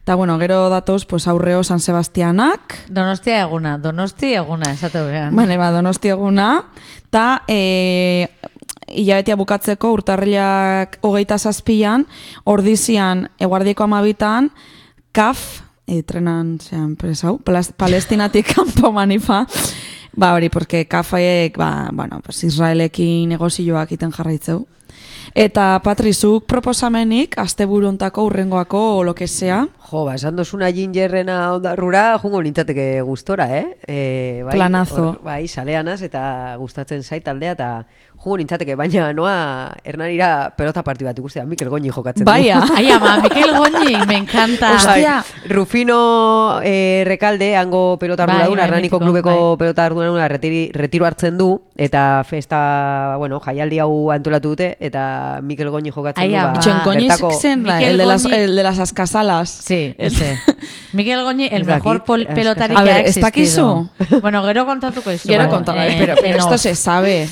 [0.06, 5.36] Eta, bueno, gero datoz, pues, aurreo San Sebastianak, Donostia eguna, donosti eguna, esate behan.
[5.36, 6.68] Bale, ba, donosti eguna.
[7.10, 8.30] Ta, e,
[8.86, 12.06] hilabetea bukatzeko urtarrilak hogeita zazpian,
[12.44, 14.52] ordizian eguardieko amabitan,
[15.12, 19.48] kaf, e, trenan, zean, presau, palestinatik kanpo manifa,
[20.14, 24.68] ba, hori, porque kafaek, ba, bueno, pues, Israelekin negozioak iten jarraitzeu.
[25.36, 32.18] Eta Patrizuk proposamenik, asteburuntako urrengoako o lo que sea, Jo, ba, esan dozuna gingerrena ondarrura,
[32.18, 33.78] jungo nintzateke gustora, eh?
[33.86, 35.04] E, bai, Planazo.
[35.12, 37.68] hor, bai, saleanaz eta gustatzen zait taldea, eta
[38.16, 39.36] jungo nintzateke, baina noa
[39.86, 42.64] hernanira pelota parti bat ikustea, Mikel Goñi jokatzen Baia.
[42.66, 42.74] du.
[42.80, 44.72] Ai, ama, Mikel Goñi, me encanta.
[44.74, 45.20] Hostia.
[45.22, 51.06] Bai, Rufino eh, Rekalde, hango pelota Bai, arduraduna, bai, Hernaniko mitiko, klubeko pelota arduraduna retiro
[51.06, 54.95] hartzen du, eta festa, bueno, jaialdi hau antolatu dute, eta
[55.44, 57.08] Mikel Goñi jokatzen du, ba, Goñi
[57.40, 59.50] zen, el de, las, el de las ascasalas.
[59.50, 60.40] Sí, ese.
[60.94, 63.90] Mikel Goñi, el mejor pol- que- pelotari A que ver, ha ¿ez existido.
[63.98, 64.20] dakizu?
[64.22, 65.28] Bueno, gero kontatuko izu.
[65.50, 67.28] Contar, eh, pero, pero en esto se sabe.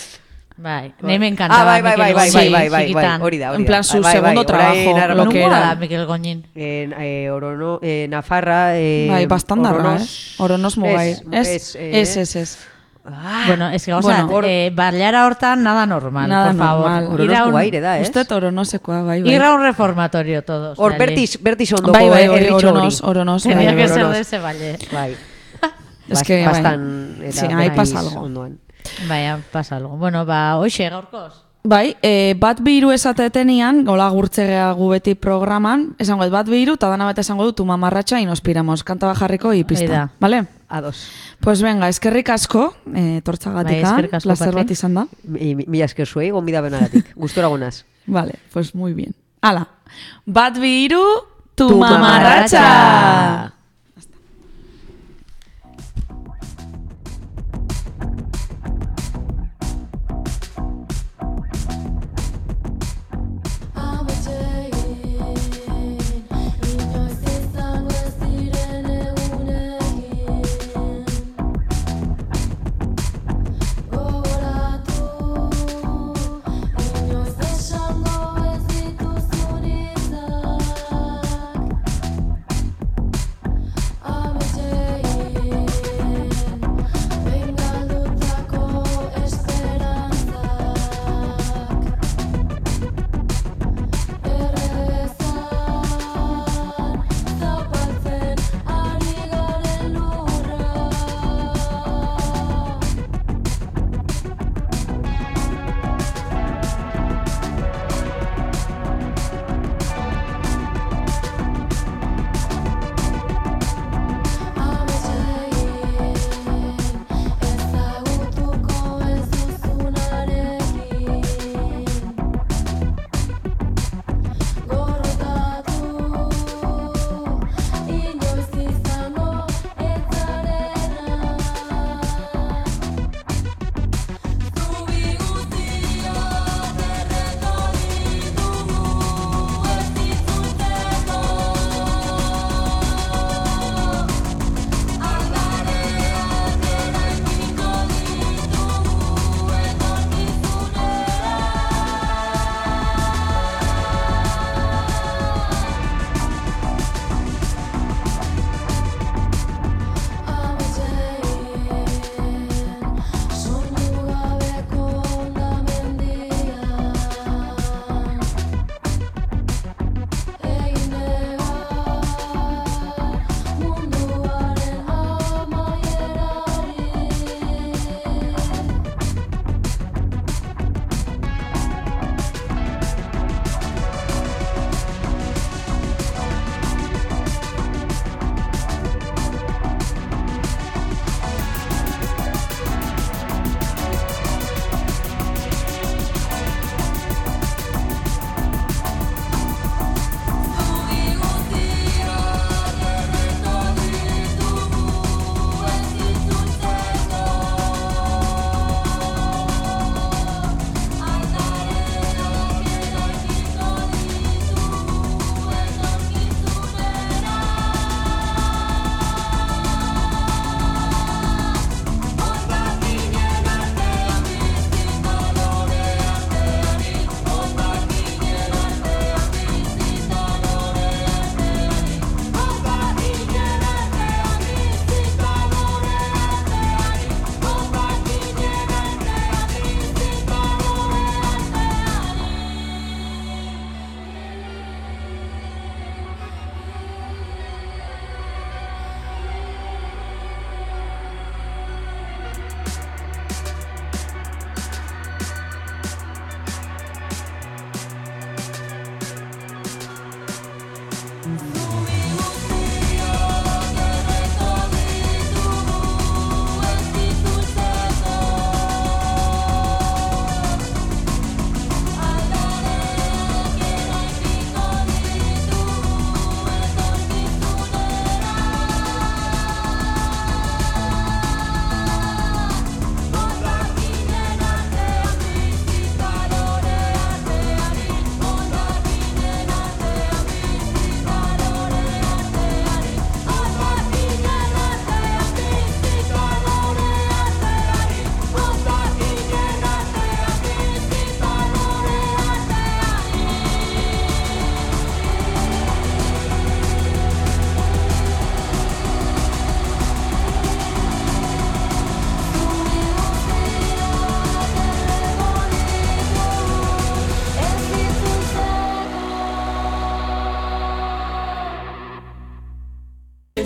[0.56, 3.22] Bai, nahi me encantaba Ah, bai, bai, bai, bai, bai, bai, bai, bai, txikitan.
[3.24, 4.46] hori da, hori En plan, su Bai, bai, segundo orain
[4.86, 5.60] trabajo, arra- lo que era.
[5.60, 6.46] da Mikel Goñin.
[6.54, 8.78] En, eh, Orono, eh, Nafarra...
[8.78, 10.06] Eh, Bai, bastandarra, eh?
[10.38, 11.16] Oronos- mugai.
[11.32, 12.58] Ez, eh, ez, ez, ez.
[13.06, 16.58] Ah, Bueno, es que, o Bueno, sea, hor- eh, bailara hortan nada normal, Nada por
[16.58, 16.90] favor.
[16.92, 17.20] normal.
[17.22, 18.08] Ir a un- mugaire da, ez?
[18.10, 19.34] Uste oronosekoa, bai, bai.
[19.34, 20.80] Ir a un reformatorio todos.
[20.80, 21.06] Hor, dale.
[21.06, 23.44] bertiz, bertiz ondoko Bai, bai, eh, bai, oronos, oronos.
[23.44, 23.90] Tenía bai, que bai.
[23.90, 24.78] ser de ese valle.
[24.94, 25.16] Bai.
[26.10, 26.54] Es que, bai.
[26.54, 28.22] bastan, eta Sí, ahí pasa algo.
[28.22, 28.60] ondoan.
[29.08, 29.98] Vaya, pasa algo.
[29.98, 31.44] Bueno, ba, hoxe, gaurkoz.
[31.66, 36.90] Bai, e, bat biru esatetenian, gola gurtzegea gu beti programan, esango dut bat biru, eta
[36.90, 39.92] dana bat esango dut, tu mamarratxa y nos piramos, kanta bajarriko y Hori pista.
[39.92, 40.10] da.
[40.20, 40.46] Vale?
[40.74, 41.12] Ados.
[41.40, 44.56] Pues venga, eskerrik asko, e, Bai, tortzagatika, asko, placer Patri.
[44.64, 45.04] bat izan da.
[45.24, 47.12] Mi- mi- Mila esker zuei, gonbida benagatik.
[47.16, 47.84] Gustora gonaz.
[48.08, 49.14] Vale, pues muy bien.
[49.42, 49.68] Hala,
[50.26, 51.04] bat biru,
[51.54, 53.53] tu, Tu mamarratxa!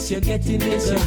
[0.10, 0.88] you're getting it.